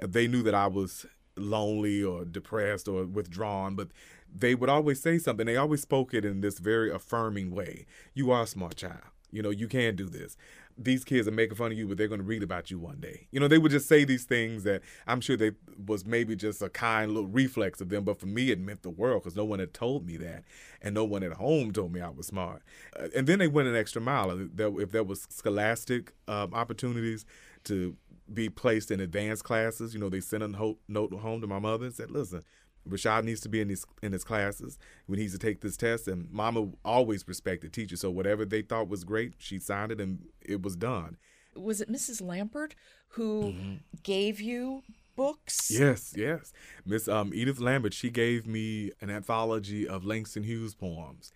they 0.00 0.28
knew 0.28 0.42
that 0.42 0.54
I 0.54 0.66
was 0.66 1.06
lonely 1.36 2.02
or 2.02 2.24
depressed 2.24 2.88
or 2.88 3.04
withdrawn, 3.04 3.74
but 3.74 3.88
they 4.32 4.54
would 4.54 4.68
always 4.68 5.00
say 5.00 5.18
something. 5.18 5.46
They 5.46 5.56
always 5.56 5.82
spoke 5.82 6.14
it 6.14 6.24
in 6.24 6.40
this 6.40 6.58
very 6.58 6.90
affirming 6.90 7.50
way. 7.50 7.86
You 8.14 8.30
are 8.30 8.42
a 8.42 8.46
smart 8.46 8.76
child. 8.76 9.00
You 9.32 9.42
know, 9.42 9.50
you 9.50 9.68
can 9.68 9.96
do 9.96 10.06
this. 10.06 10.36
These 10.82 11.04
kids 11.04 11.28
are 11.28 11.32
making 11.32 11.56
fun 11.56 11.72
of 11.72 11.78
you, 11.78 11.86
but 11.86 11.98
they're 11.98 12.08
going 12.08 12.20
to 12.20 12.26
read 12.26 12.42
about 12.42 12.70
you 12.70 12.78
one 12.78 13.00
day. 13.00 13.28
You 13.30 13.38
know, 13.38 13.48
they 13.48 13.58
would 13.58 13.70
just 13.70 13.86
say 13.86 14.04
these 14.04 14.24
things 14.24 14.64
that 14.64 14.80
I'm 15.06 15.20
sure 15.20 15.36
they 15.36 15.52
was 15.86 16.06
maybe 16.06 16.34
just 16.34 16.62
a 16.62 16.70
kind 16.70 17.12
little 17.12 17.28
reflex 17.28 17.80
of 17.82 17.90
them, 17.90 18.04
but 18.04 18.18
for 18.18 18.26
me, 18.26 18.50
it 18.50 18.58
meant 18.58 18.82
the 18.82 18.90
world 18.90 19.22
because 19.22 19.36
no 19.36 19.44
one 19.44 19.58
had 19.58 19.74
told 19.74 20.06
me 20.06 20.16
that, 20.16 20.44
and 20.80 20.94
no 20.94 21.04
one 21.04 21.22
at 21.22 21.34
home 21.34 21.70
told 21.70 21.92
me 21.92 22.00
I 22.00 22.08
was 22.08 22.28
smart. 22.28 22.62
Uh, 22.98 23.08
and 23.14 23.26
then 23.26 23.38
they 23.38 23.48
went 23.48 23.68
an 23.68 23.76
extra 23.76 24.00
mile. 24.00 24.30
Uh, 24.30 24.78
If 24.78 24.90
there 24.90 25.04
was 25.04 25.26
scholastic 25.28 26.14
um, 26.26 26.54
opportunities 26.54 27.26
to 27.64 27.96
be 28.32 28.48
placed 28.48 28.90
in 28.90 29.00
advanced 29.00 29.44
classes, 29.44 29.92
you 29.92 30.00
know, 30.00 30.08
they 30.08 30.20
sent 30.20 30.42
a 30.42 30.74
note 30.88 31.12
home 31.12 31.40
to 31.40 31.46
my 31.46 31.58
mother 31.58 31.86
and 31.86 31.94
said, 31.94 32.10
"Listen, 32.10 32.42
Rashod 32.84 33.24
needs 33.24 33.40
to 33.40 33.48
be 33.48 33.60
in 33.60 33.68
his 33.68 33.84
in 34.02 34.12
his 34.12 34.24
classes 34.24 34.78
when 35.06 35.18
he 35.18 35.24
needs 35.24 35.34
to 35.34 35.38
take 35.38 35.60
this 35.60 35.76
test. 35.76 36.08
And 36.08 36.30
Mama 36.30 36.68
always 36.84 37.26
respected 37.26 37.72
teachers, 37.72 38.00
so 38.00 38.10
whatever 38.10 38.44
they 38.44 38.62
thought 38.62 38.88
was 38.88 39.04
great, 39.04 39.34
she 39.38 39.58
signed 39.58 39.92
it 39.92 40.00
and 40.00 40.26
it 40.40 40.62
was 40.62 40.76
done. 40.76 41.16
Was 41.54 41.80
it 41.80 41.90
Mrs. 41.90 42.22
Lampert 42.22 42.72
who 43.08 43.54
gave 44.02 44.40
you 44.40 44.82
books? 45.16 45.70
Yes, 45.70 46.14
yes. 46.16 46.52
Miss 46.86 47.08
um, 47.08 47.32
Edith 47.34 47.60
Lambert, 47.60 47.92
she 47.92 48.10
gave 48.10 48.46
me 48.46 48.92
an 49.00 49.10
anthology 49.10 49.86
of 49.86 50.04
Langston 50.04 50.44
Hughes 50.44 50.74
poems. 50.74 51.32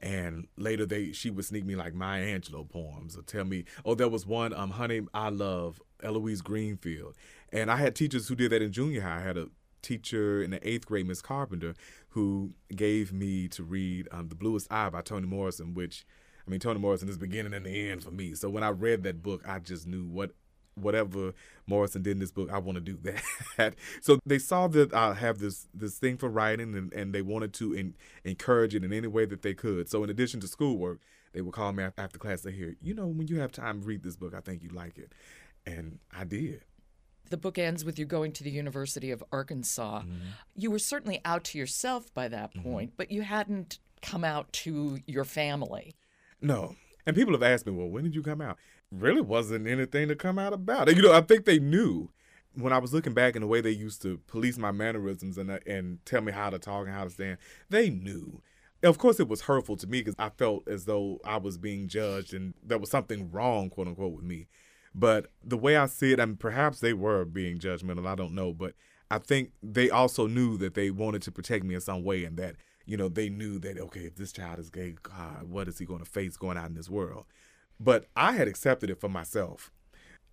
And 0.00 0.46
later 0.56 0.86
they 0.86 1.12
she 1.12 1.28
would 1.28 1.44
sneak 1.44 1.64
me 1.64 1.74
like 1.74 1.92
Maya 1.92 2.24
Angelou 2.24 2.68
poems 2.68 3.16
or 3.16 3.22
tell 3.22 3.44
me, 3.44 3.64
oh, 3.84 3.94
there 3.94 4.08
was 4.08 4.26
one, 4.26 4.52
um, 4.54 4.70
Honey, 4.70 5.02
I 5.12 5.28
Love, 5.28 5.82
Eloise 6.02 6.40
Greenfield. 6.40 7.16
And 7.52 7.70
I 7.70 7.76
had 7.76 7.96
teachers 7.96 8.28
who 8.28 8.36
did 8.36 8.52
that 8.52 8.62
in 8.62 8.72
junior 8.72 9.02
high. 9.02 9.16
I 9.16 9.22
had 9.22 9.36
a 9.36 9.48
teacher 9.82 10.42
in 10.42 10.50
the 10.50 10.68
eighth 10.68 10.86
grade, 10.86 11.06
Miss 11.06 11.22
Carpenter, 11.22 11.74
who 12.10 12.52
gave 12.74 13.12
me 13.12 13.48
to 13.48 13.62
read 13.62 14.08
um, 14.10 14.28
The 14.28 14.34
Bluest 14.34 14.72
Eye 14.72 14.90
by 14.90 15.02
Toni 15.02 15.26
Morrison, 15.26 15.74
which 15.74 16.04
I 16.46 16.50
mean 16.50 16.60
Toni 16.60 16.80
Morrison 16.80 17.08
is 17.08 17.18
beginning 17.18 17.54
and 17.54 17.66
the 17.66 17.90
end 17.90 18.02
for 18.02 18.10
me. 18.10 18.34
So 18.34 18.48
when 18.48 18.62
I 18.62 18.70
read 18.70 19.02
that 19.04 19.22
book, 19.22 19.46
I 19.46 19.58
just 19.58 19.86
knew 19.86 20.04
what 20.04 20.32
whatever 20.80 21.34
Morrison 21.66 22.02
did 22.02 22.12
in 22.12 22.18
this 22.18 22.30
book, 22.30 22.50
I 22.50 22.58
want 22.58 22.76
to 22.76 22.80
do 22.80 22.98
that. 23.56 23.74
so 24.00 24.18
they 24.24 24.38
saw 24.38 24.68
that 24.68 24.94
I 24.94 25.14
have 25.14 25.38
this 25.38 25.68
this 25.74 25.98
thing 25.98 26.16
for 26.16 26.28
writing, 26.28 26.74
and, 26.74 26.92
and 26.92 27.14
they 27.14 27.22
wanted 27.22 27.52
to 27.54 27.74
en- 27.74 27.94
encourage 28.24 28.74
it 28.74 28.84
in 28.84 28.92
any 28.92 29.08
way 29.08 29.24
that 29.26 29.42
they 29.42 29.54
could. 29.54 29.88
So 29.88 30.04
in 30.04 30.10
addition 30.10 30.40
to 30.40 30.48
schoolwork, 30.48 31.00
they 31.32 31.40
would 31.40 31.54
call 31.54 31.72
me 31.72 31.84
after 31.96 32.18
class. 32.18 32.42
They 32.42 32.52
hear, 32.52 32.76
you 32.80 32.94
know, 32.94 33.06
when 33.06 33.28
you 33.28 33.40
have 33.40 33.52
time, 33.52 33.82
read 33.82 34.02
this 34.02 34.16
book. 34.16 34.34
I 34.34 34.40
think 34.40 34.62
you 34.62 34.70
like 34.70 34.98
it, 34.98 35.12
and 35.66 35.98
I 36.16 36.24
did. 36.24 36.64
The 37.30 37.36
book 37.36 37.58
ends 37.58 37.84
with 37.84 37.98
you 37.98 38.04
going 38.04 38.32
to 38.32 38.44
the 38.44 38.50
University 38.50 39.10
of 39.10 39.22
Arkansas. 39.32 40.02
You 40.54 40.70
were 40.70 40.78
certainly 40.78 41.20
out 41.24 41.44
to 41.44 41.58
yourself 41.58 42.12
by 42.14 42.28
that 42.28 42.54
point, 42.54 42.92
but 42.96 43.10
you 43.10 43.22
hadn't 43.22 43.78
come 44.02 44.24
out 44.24 44.52
to 44.52 44.98
your 45.06 45.24
family. 45.24 45.94
No. 46.40 46.76
And 47.06 47.16
people 47.16 47.32
have 47.32 47.42
asked 47.42 47.66
me, 47.66 47.72
well, 47.72 47.88
when 47.88 48.04
did 48.04 48.14
you 48.14 48.22
come 48.22 48.40
out? 48.40 48.58
Really 48.90 49.20
wasn't 49.20 49.66
anything 49.66 50.08
to 50.08 50.16
come 50.16 50.38
out 50.38 50.52
about. 50.52 50.94
You 50.94 51.02
know, 51.02 51.12
I 51.12 51.20
think 51.20 51.44
they 51.44 51.58
knew 51.58 52.10
when 52.54 52.72
I 52.72 52.78
was 52.78 52.92
looking 52.92 53.14
back 53.14 53.36
in 53.36 53.42
the 53.42 53.46
way 53.46 53.60
they 53.60 53.70
used 53.70 54.02
to 54.02 54.18
police 54.26 54.58
my 54.58 54.72
mannerisms 54.72 55.38
and 55.38 55.50
uh, 55.50 55.58
and 55.66 56.04
tell 56.04 56.22
me 56.22 56.32
how 56.32 56.50
to 56.50 56.58
talk 56.58 56.86
and 56.86 56.94
how 56.94 57.04
to 57.04 57.10
stand. 57.10 57.38
They 57.70 57.90
knew. 57.90 58.42
Of 58.82 58.98
course, 58.98 59.18
it 59.18 59.28
was 59.28 59.42
hurtful 59.42 59.76
to 59.76 59.86
me 59.86 60.00
because 60.00 60.14
I 60.18 60.28
felt 60.30 60.68
as 60.68 60.84
though 60.84 61.20
I 61.24 61.36
was 61.36 61.58
being 61.58 61.88
judged 61.88 62.32
and 62.32 62.54
there 62.62 62.78
was 62.78 62.90
something 62.90 63.30
wrong, 63.32 63.70
quote 63.70 63.88
unquote, 63.88 64.12
with 64.12 64.24
me. 64.24 64.46
But 64.94 65.26
the 65.44 65.56
way 65.56 65.76
I 65.76 65.86
see 65.86 66.12
it, 66.12 66.20
and 66.20 66.38
perhaps 66.38 66.80
they 66.80 66.92
were 66.92 67.24
being 67.24 67.58
judgmental, 67.58 68.06
I 68.06 68.14
don't 68.14 68.34
know. 68.34 68.52
But 68.52 68.74
I 69.10 69.18
think 69.18 69.52
they 69.62 69.90
also 69.90 70.26
knew 70.26 70.56
that 70.58 70.74
they 70.74 70.90
wanted 70.90 71.22
to 71.22 71.32
protect 71.32 71.64
me 71.64 71.74
in 71.74 71.80
some 71.80 72.04
way 72.04 72.24
and 72.24 72.36
that, 72.36 72.56
you 72.84 72.96
know, 72.96 73.08
they 73.08 73.28
knew 73.28 73.58
that, 73.60 73.78
okay, 73.78 74.00
if 74.00 74.16
this 74.16 74.32
child 74.32 74.58
is 74.58 74.70
gay, 74.70 74.96
God, 75.02 75.50
what 75.50 75.68
is 75.68 75.78
he 75.78 75.84
going 75.84 76.00
to 76.00 76.10
face 76.10 76.36
going 76.36 76.58
out 76.58 76.68
in 76.68 76.74
this 76.74 76.90
world? 76.90 77.24
But 77.80 78.06
I 78.16 78.32
had 78.32 78.48
accepted 78.48 78.90
it 78.90 79.00
for 79.00 79.08
myself. 79.08 79.70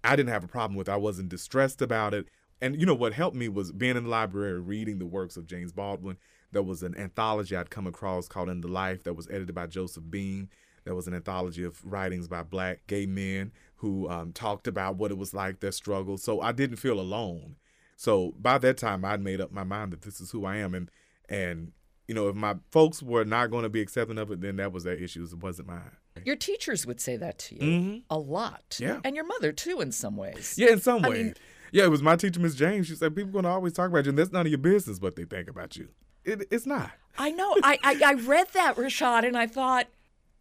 I 0.04 0.16
didn't 0.16 0.30
have 0.30 0.44
a 0.44 0.48
problem 0.48 0.76
with 0.76 0.88
it. 0.88 0.92
I 0.92 0.98
wasn't 0.98 1.30
distressed 1.30 1.82
about 1.82 2.14
it. 2.14 2.28
And 2.62 2.80
you 2.80 2.86
know 2.86 2.96
what 2.96 3.14
helped 3.14 3.36
me 3.36 3.50
was 3.50 3.72
being 3.72 3.98
in 3.98 4.04
the 4.04 4.10
library 4.10 4.60
reading 4.60 5.00
the 5.00 5.06
works 5.06 5.38
of 5.38 5.48
James 5.48 5.72
Baldwin. 5.72 6.18
There 6.52 6.64
was 6.64 6.84
an 6.84 6.98
anthology 6.98 7.56
I'd 7.56 7.70
come 7.70 7.86
across 7.86 8.28
called 8.28 8.50
In 8.50 8.62
the 8.62 8.68
Life 8.68 9.04
that 9.04 9.14
was 9.14 9.28
edited 9.28 9.54
by 9.54 9.68
Joseph 9.68 10.10
Beam 10.10 10.50
There 10.86 10.96
was 10.96 11.08
an 11.08 11.14
anthology 11.14 11.64
of 11.64 11.84
writings 11.84 12.28
by 12.28 12.44
black 12.44 12.88
gay 12.88 13.06
men 13.06 13.52
who 13.78 14.10
um, 14.10 14.32
talked 14.32 14.68
about 14.68 14.96
what 14.96 15.12
it 15.12 15.18
was 15.18 15.34
like, 15.34 15.60
their 15.60 15.72
struggles. 15.72 16.24
So 16.24 16.42
I 16.42 16.52
didn't 16.52 16.78
feel 16.78 17.00
alone. 17.00 17.56
So 17.98 18.34
by 18.40 18.58
that 18.60 18.78
time, 18.78 19.04
I'd 19.04 19.22
made 19.22 19.42
up 19.42 19.52
my 19.52 19.64
mind 19.64 19.92
that 19.92 20.04
this 20.04 20.22
is 20.22 20.32
who 20.32 20.46
I 20.46 20.58
am, 20.58 20.74
and 20.74 20.90
and 21.28 21.72
you 22.08 22.14
know, 22.14 22.28
if 22.28 22.36
my 22.36 22.56
folks 22.72 23.02
were 23.02 23.26
not 23.26 23.50
going 23.50 23.64
to 23.64 23.70
be 23.70 23.82
accepting 23.82 24.18
of 24.18 24.30
it, 24.32 24.42
then 24.42 24.58
that 24.58 24.72
was 24.72 24.84
their 24.84 24.94
issues. 24.96 25.34
It 25.34 25.42
wasn't 25.42 25.70
mine. 25.70 25.92
Your 26.24 26.36
teachers 26.36 26.86
would 26.86 27.02
say 27.02 27.18
that 27.18 27.40
to 27.40 27.56
you 27.64 28.02
a 28.10 28.18
lot. 28.18 28.64
Mm-hmm. 28.72 28.84
Yeah. 28.84 29.00
And 29.04 29.16
your 29.16 29.26
mother, 29.26 29.52
too, 29.52 29.82
in 29.82 29.92
some 29.92 30.16
ways. 30.16 30.56
Yeah, 30.58 30.72
in 30.72 30.80
some 30.82 31.04
I 31.04 31.10
mean- 31.10 31.34
yeah, 31.72 31.84
it 31.84 31.90
was 31.90 32.02
my 32.04 32.16
teacher, 32.16 32.40
Miss 32.40 32.56
James. 32.56 32.88
She 32.88 32.96
said 32.96 33.16
people 33.16 33.32
going 33.32 33.44
to 33.44 33.50
always 33.50 33.74
talk 33.74 33.90
about 33.90 34.06
you, 34.06 34.10
and 34.10 34.18
that's 34.18 34.32
none 34.32 34.46
of 34.46 34.52
your 34.52 34.60
business 34.60 35.02
what 35.02 35.16
they 35.16 35.26
think 35.26 35.50
about 35.50 35.76
you. 35.76 35.90
It, 36.24 36.48
it's 36.52 36.66
not. 36.66 36.92
I 37.18 37.32
know. 37.32 37.56
I, 37.64 37.80
I, 37.84 38.02
I 38.06 38.14
read 38.14 38.48
that, 38.54 38.78
Rashod, 38.78 39.26
and 39.26 39.36
I 39.38 39.48
thought, 39.48 39.88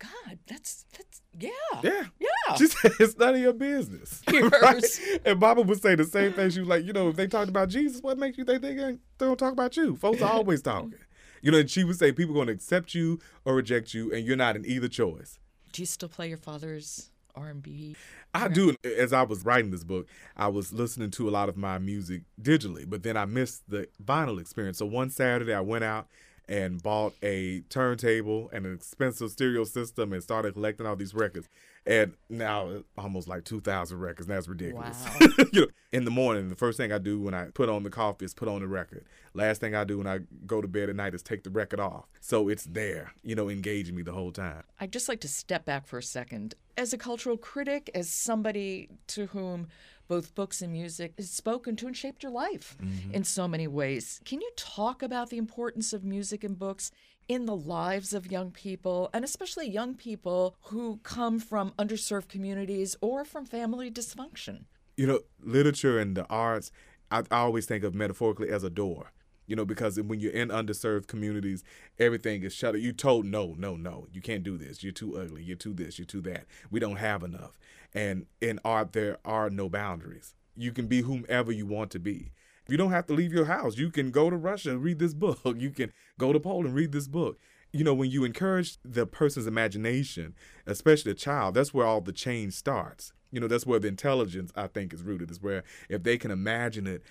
God, 0.05 0.39
that's, 0.47 0.85
that's, 0.97 1.23
yeah. 1.39 1.51
Yeah. 1.83 2.05
Yeah. 2.19 2.57
She 2.57 2.67
said 2.67 2.93
it's 3.01 3.17
none 3.17 3.35
of 3.35 3.41
your 3.41 3.53
business. 3.53 4.23
Right? 4.33 4.85
And 5.25 5.41
Baba 5.41 5.63
would 5.63 5.81
say 5.81 5.95
the 5.95 6.05
same 6.05 6.33
thing. 6.33 6.51
She 6.51 6.61
was 6.61 6.69
like, 6.69 6.85
you 6.85 6.93
know, 6.93 7.09
if 7.09 7.17
they 7.17 7.27
talked 7.27 7.49
about 7.49 7.69
Jesus, 7.69 8.03
what 8.03 8.19
makes 8.19 8.37
you 8.37 8.45
think 8.45 8.63
they, 8.63 8.75
they 8.75 8.99
don't 9.19 9.39
talk 9.39 9.53
about 9.53 9.77
you? 9.77 9.97
Folks 9.97 10.21
are 10.23 10.33
always 10.33 10.63
talking. 10.71 10.95
You 11.41 11.51
know, 11.53 11.59
and 11.59 11.71
she 11.71 11.85
would 11.85 11.99
say 11.99 12.13
people 12.13 12.35
are 12.35 12.37
going 12.37 12.47
to 12.49 12.53
accept 12.55 12.95
you 12.95 13.21
or 13.45 13.55
reject 13.55 13.95
you, 13.95 14.13
and 14.13 14.27
you're 14.27 14.37
not 14.37 14.57
in 14.57 14.65
either 14.67 14.89
choice. 14.89 15.39
Do 15.73 15.83
you 15.83 15.87
still 15.87 16.09
play 16.09 16.29
your 16.29 16.39
father's 16.39 17.11
R&B? 17.35 17.97
I 18.35 18.49
do. 18.49 18.75
As 18.85 19.13
I 19.13 19.23
was 19.23 19.45
writing 19.45 19.71
this 19.71 19.85
book, 19.85 20.07
I 20.37 20.49
was 20.49 20.73
listening 20.73 21.11
to 21.13 21.29
a 21.29 21.31
lot 21.31 21.49
of 21.49 21.57
my 21.57 21.79
music 21.79 22.23
digitally, 22.41 22.89
but 22.89 23.03
then 23.03 23.17
I 23.17 23.25
missed 23.27 23.69
the 23.69 23.89
vinyl 24.03 24.41
experience. 24.41 24.79
So 24.79 24.87
one 24.87 25.11
Saturday, 25.11 25.53
I 25.53 25.61
went 25.61 25.85
out 25.85 26.09
and 26.49 26.83
bought 26.83 27.15
a 27.23 27.61
turntable 27.71 28.51
and 28.53 28.67
an 28.67 28.75
expensive 28.75 29.31
stereo 29.31 29.65
system 29.65 30.13
and 30.13 30.23
started 30.23 30.55
collecting 30.55 30.87
all 30.87 30.97
these 30.97 31.15
records. 31.15 31.49
And 31.87 32.15
now 32.31 32.83
almost 32.97 33.29
like 33.29 33.45
2,000 33.45 33.99
records. 33.99 34.29
And 34.29 34.37
that's 34.37 34.49
ridiculous. 34.49 35.05
Wow. 35.21 35.29
you 35.53 35.61
know, 35.63 35.67
in 35.93 36.05
the 36.05 36.11
morning, 36.11 36.49
the 36.49 36.57
first 36.57 36.79
thing 36.79 36.93
I 36.93 36.99
do 36.99 37.21
when 37.21 37.35
I 37.35 37.47
put 37.47 37.69
on 37.69 37.83
the 37.83 37.91
coffee 37.91 38.25
is 38.25 38.35
put 38.35 38.49
on 38.49 38.61
the 38.61 38.67
record. 38.67 39.05
Last 39.35 39.61
thing 39.61 39.75
I 39.75 39.85
do 39.85 39.99
when 39.99 40.07
I 40.07 40.21
go 40.47 40.61
to 40.61 40.69
bed 40.69 40.89
at 40.89 40.97
night 40.97 41.15
is 41.15 41.23
take 41.23 41.45
the 41.45 41.51
record 41.51 41.81
off. 41.81 42.05
So 42.21 42.49
it's 42.49 42.65
there, 42.65 43.13
you 43.23 43.35
know, 43.35 43.51
engaging 43.51 43.95
me 43.97 44.03
the 44.03 44.13
whole 44.13 44.33
time. 44.33 44.63
I'd 44.81 44.93
just 44.93 45.09
like 45.09 45.21
to 45.21 45.29
step 45.29 45.65
back 45.65 45.87
for 45.87 45.99
a 45.99 46.03
second. 46.03 46.55
As 46.77 46.93
a 46.93 46.99
cultural 46.99 47.37
critic, 47.37 47.91
as 47.95 48.11
somebody 48.11 48.89
to 49.09 49.27
whom 49.27 49.69
both 50.09 50.35
books 50.35 50.63
and 50.63 50.73
music 50.73 51.15
has 51.17 51.31
spoken 51.31 51.77
to 51.77 51.87
and 51.87 51.97
shaped 51.97 52.23
your 52.23 52.33
life 52.33 52.77
mm-hmm. 52.83 53.13
in 53.13 53.25
so 53.25 53.49
many 53.49 53.67
ways, 53.67 54.21
can 54.25 54.41
you 54.41 54.51
talk 54.57 55.03
about 55.03 55.31
the 55.31 55.39
importance 55.39 55.93
of 55.93 56.05
music 56.05 56.45
and 56.45 56.59
books 56.59 56.91
in 57.27 57.47
the 57.47 57.57
lives 57.57 58.13
of 58.13 58.31
young 58.31 58.51
people, 58.51 59.09
and 59.15 59.25
especially 59.25 59.69
young 59.69 59.95
people 59.95 60.57
who 60.65 61.01
come 61.03 61.39
from 61.39 61.73
underserved 61.79 62.29
communities 62.29 62.97
or 63.01 63.25
from 63.25 63.47
family 63.47 63.91
dysfunction? 63.91 64.65
you 64.97 65.07
know, 65.07 65.21
literature 65.43 65.99
and 65.99 66.17
the 66.17 66.27
arts, 66.27 66.71
I, 67.11 67.21
I 67.31 67.39
always 67.39 67.67
think 67.67 67.85
of 67.85 67.95
metaphorically 67.95 68.49
as 68.51 68.65
a 68.65 68.71
door. 68.71 69.13
You 69.47 69.57
know, 69.57 69.65
because 69.65 70.01
when 70.01 70.21
you're 70.21 70.33
in 70.33 70.49
underserved 70.49 71.07
communities, 71.07 71.65
everything 71.99 72.43
is 72.43 72.55
shut. 72.55 72.81
You 72.81 72.93
told 72.93 73.27
no, 73.27 73.55
no, 73.59 73.77
no, 73.77 74.07
you 74.13 74.21
can't 74.21 74.43
do 74.43 74.57
this. 74.57 74.83
You're 74.83 74.93
too 74.93 75.19
ugly. 75.19 75.43
You're 75.43 75.57
too 75.57 75.75
this. 75.75 75.99
You're 75.99 76.07
too 76.07 76.23
that. 76.23 76.47
We 76.71 76.81
don't 76.81 76.97
have 76.97 77.23
enough. 77.23 77.59
And 77.93 78.27
in 78.41 78.59
art, 78.65 78.93
there 78.93 79.19
are 79.25 79.51
no 79.51 79.69
boundaries. 79.69 80.35
You 80.57 80.73
can 80.73 80.87
be 80.87 81.03
whomever 81.03 81.53
you 81.53 81.67
want 81.67 81.91
to 81.93 81.99
be. 81.99 82.33
You 82.69 82.77
don't 82.77 82.91
have 82.91 83.07
to 83.07 83.15
leave 83.15 83.33
your 83.33 83.45
house. 83.45 83.77
You 83.77 83.91
can 83.91 84.11
go 84.11 84.31
to 84.31 84.37
Russia 84.37 84.71
and 84.71 84.83
read 84.83 84.99
this 84.99 85.15
book. 85.25 85.41
You 85.45 85.71
can 85.71 85.93
go 86.19 86.33
to 86.33 86.41
Poland 86.41 86.69
and 86.69 86.75
read 86.75 86.93
this 86.93 87.09
book. 87.09 87.39
You 87.73 87.83
know, 87.83 87.95
when 87.95 88.11
you 88.11 88.25
encourage 88.25 88.79
the 88.85 89.05
person's 89.05 89.49
imagination, 89.49 90.35
especially 90.65 91.11
a 91.11 91.17
child, 91.17 91.55
that's 91.55 91.75
where 91.75 91.87
all 91.87 92.01
the 92.01 92.13
change 92.13 92.55
starts. 92.55 93.13
You 93.33 93.41
know, 93.41 93.49
that's 93.49 93.67
where 93.67 93.81
the 93.81 93.89
intelligence, 93.89 94.53
I 94.55 94.69
think, 94.69 94.95
is 94.95 95.03
rooted, 95.03 95.29
is 95.29 95.43
where 95.43 95.65
if 95.89 96.05
they 96.05 96.17
can 96.17 96.31
imagine 96.31 96.87
it, 96.87 97.03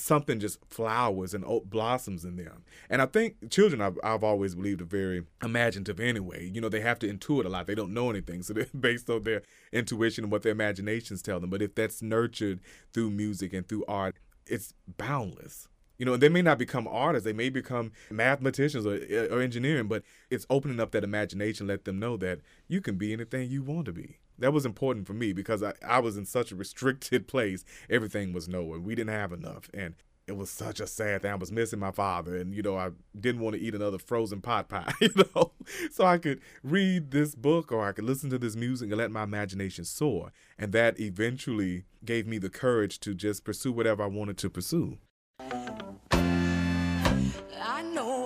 something 0.00 0.40
just 0.40 0.58
flowers 0.68 1.34
and 1.34 1.44
blossoms 1.64 2.24
in 2.24 2.36
them. 2.36 2.64
And 2.88 3.02
I 3.02 3.06
think 3.06 3.50
children, 3.50 3.80
I've, 3.80 3.98
I've 4.02 4.24
always 4.24 4.54
believed, 4.54 4.80
are 4.80 4.86
very 4.86 5.24
imaginative 5.42 6.00
anyway. 6.00 6.50
You 6.52 6.60
know, 6.60 6.68
they 6.68 6.80
have 6.80 6.98
to 7.00 7.12
intuit 7.12 7.44
a 7.44 7.48
lot. 7.48 7.66
They 7.66 7.74
don't 7.74 7.94
know 7.94 8.10
anything. 8.10 8.42
So 8.42 8.52
they're 8.54 8.66
based 8.78 9.10
on 9.10 9.22
their 9.22 9.42
intuition 9.72 10.24
and 10.24 10.32
what 10.32 10.42
their 10.42 10.52
imaginations 10.52 11.22
tell 11.22 11.40
them. 11.40 11.50
But 11.50 11.62
if 11.62 11.74
that's 11.74 12.02
nurtured 12.02 12.60
through 12.92 13.10
music 13.10 13.52
and 13.52 13.68
through 13.68 13.84
art, 13.86 14.16
it's 14.46 14.72
boundless. 14.96 15.68
You 15.98 16.06
know, 16.06 16.16
they 16.16 16.28
may 16.28 16.42
not 16.42 16.58
become 16.58 16.86
artists, 16.86 17.24
they 17.24 17.32
may 17.32 17.48
become 17.48 17.90
mathematicians 18.08 18.86
or, 18.86 19.00
eh, 19.08 19.26
or 19.30 19.40
engineering, 19.40 19.88
but 19.88 20.04
it's 20.30 20.46
opening 20.48 20.78
up 20.78 20.92
that 20.92 21.02
imagination, 21.02 21.66
let 21.66 21.84
them 21.84 21.98
know 21.98 22.16
that 22.18 22.38
you 22.68 22.80
can 22.80 22.96
be 22.96 23.12
anything 23.12 23.50
you 23.50 23.64
want 23.64 23.86
to 23.86 23.92
be. 23.92 24.18
That 24.38 24.52
was 24.52 24.64
important 24.64 25.06
for 25.06 25.14
me 25.14 25.32
because 25.32 25.62
I, 25.62 25.72
I 25.86 25.98
was 25.98 26.16
in 26.16 26.24
such 26.24 26.52
a 26.52 26.56
restricted 26.56 27.26
place. 27.28 27.64
Everything 27.90 28.32
was 28.32 28.48
nowhere. 28.48 28.78
We 28.78 28.94
didn't 28.94 29.14
have 29.14 29.32
enough. 29.32 29.68
And 29.74 29.94
it 30.28 30.36
was 30.36 30.50
such 30.50 30.78
a 30.78 30.86
sad 30.86 31.22
thing. 31.22 31.32
I 31.32 31.36
was 31.36 31.50
missing 31.50 31.78
my 31.78 31.90
father, 31.90 32.36
and 32.36 32.54
you 32.54 32.60
know, 32.60 32.76
I 32.76 32.90
didn't 33.18 33.40
want 33.40 33.56
to 33.56 33.62
eat 33.62 33.74
another 33.74 33.96
frozen 33.98 34.42
pot 34.42 34.68
pie, 34.68 34.92
you 35.00 35.08
know. 35.16 35.52
So 35.90 36.04
I 36.04 36.18
could 36.18 36.40
read 36.62 37.10
this 37.10 37.34
book 37.34 37.72
or 37.72 37.86
I 37.86 37.92
could 37.92 38.04
listen 38.04 38.28
to 38.30 38.38
this 38.38 38.54
music 38.54 38.90
and 38.90 38.98
let 38.98 39.10
my 39.10 39.22
imagination 39.22 39.84
soar. 39.86 40.32
And 40.58 40.72
that 40.72 41.00
eventually 41.00 41.84
gave 42.04 42.26
me 42.26 42.36
the 42.38 42.50
courage 42.50 43.00
to 43.00 43.14
just 43.14 43.42
pursue 43.42 43.72
whatever 43.72 44.02
I 44.02 44.06
wanted 44.06 44.36
to 44.38 44.50
pursue. 44.50 44.98
I 47.60 47.82
know 47.82 48.24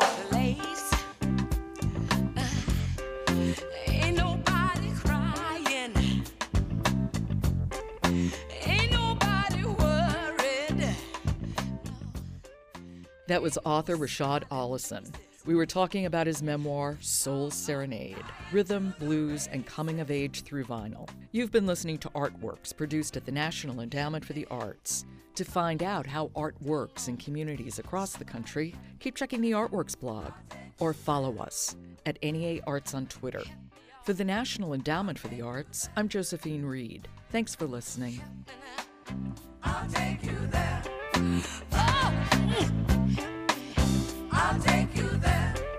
That 13.33 13.41
was 13.41 13.57
author 13.65 13.97
Rashod 13.97 14.45
Ollison. 14.51 15.11
We 15.47 15.55
were 15.55 15.65
talking 15.65 16.05
about 16.05 16.27
his 16.27 16.43
memoir, 16.43 16.99
Soul 17.01 17.51
Serenade 17.51 18.23
Rhythm, 18.53 18.95
Blues, 18.99 19.49
and 19.51 19.65
Coming 19.65 20.01
of 20.01 20.11
Age 20.11 20.43
Through 20.43 20.67
Vinyl. 20.67 21.09
You've 21.31 21.51
been 21.51 21.67
listening 21.67 21.97
to 22.01 22.11
Artworks, 22.11 22.77
produced 22.77 23.17
at 23.17 23.25
the 23.25 23.33
National 23.33 23.81
Endowment 23.81 24.23
for 24.23 24.35
the 24.35 24.47
Arts. 24.51 25.07
To 25.37 25.47
find 25.47 25.83
out 25.83 26.07
how 26.07 26.31
art 26.37 26.61
works 26.61 27.09
in 27.09 27.17
communities 27.17 27.79
across 27.79 28.13
the 28.13 28.25
country, 28.27 28.75
keep 29.01 29.17
checking 29.17 29.41
the 29.41 29.53
Artworks 29.53 29.99
blog 29.99 30.33
or 30.79 30.93
follow 30.93 31.39
us 31.39 31.75
at 32.05 32.23
NEA 32.23 32.61
Arts 32.67 32.93
on 32.93 33.07
Twitter. 33.07 33.45
For 34.05 34.13
the 34.13 34.27
National 34.27 34.75
Endowment 34.75 35.19
for 35.19 35.29
the 35.29 35.41
Arts, 35.41 35.89
I'm 35.97 36.11
Josephine 36.11 36.67
Reed. 36.67 37.09
Thanks 37.31 37.55
for 37.55 37.65
listening. 37.65 38.21
I'll 44.45 44.59
take 44.59 44.97
you 44.97 45.09
there. 45.19 45.72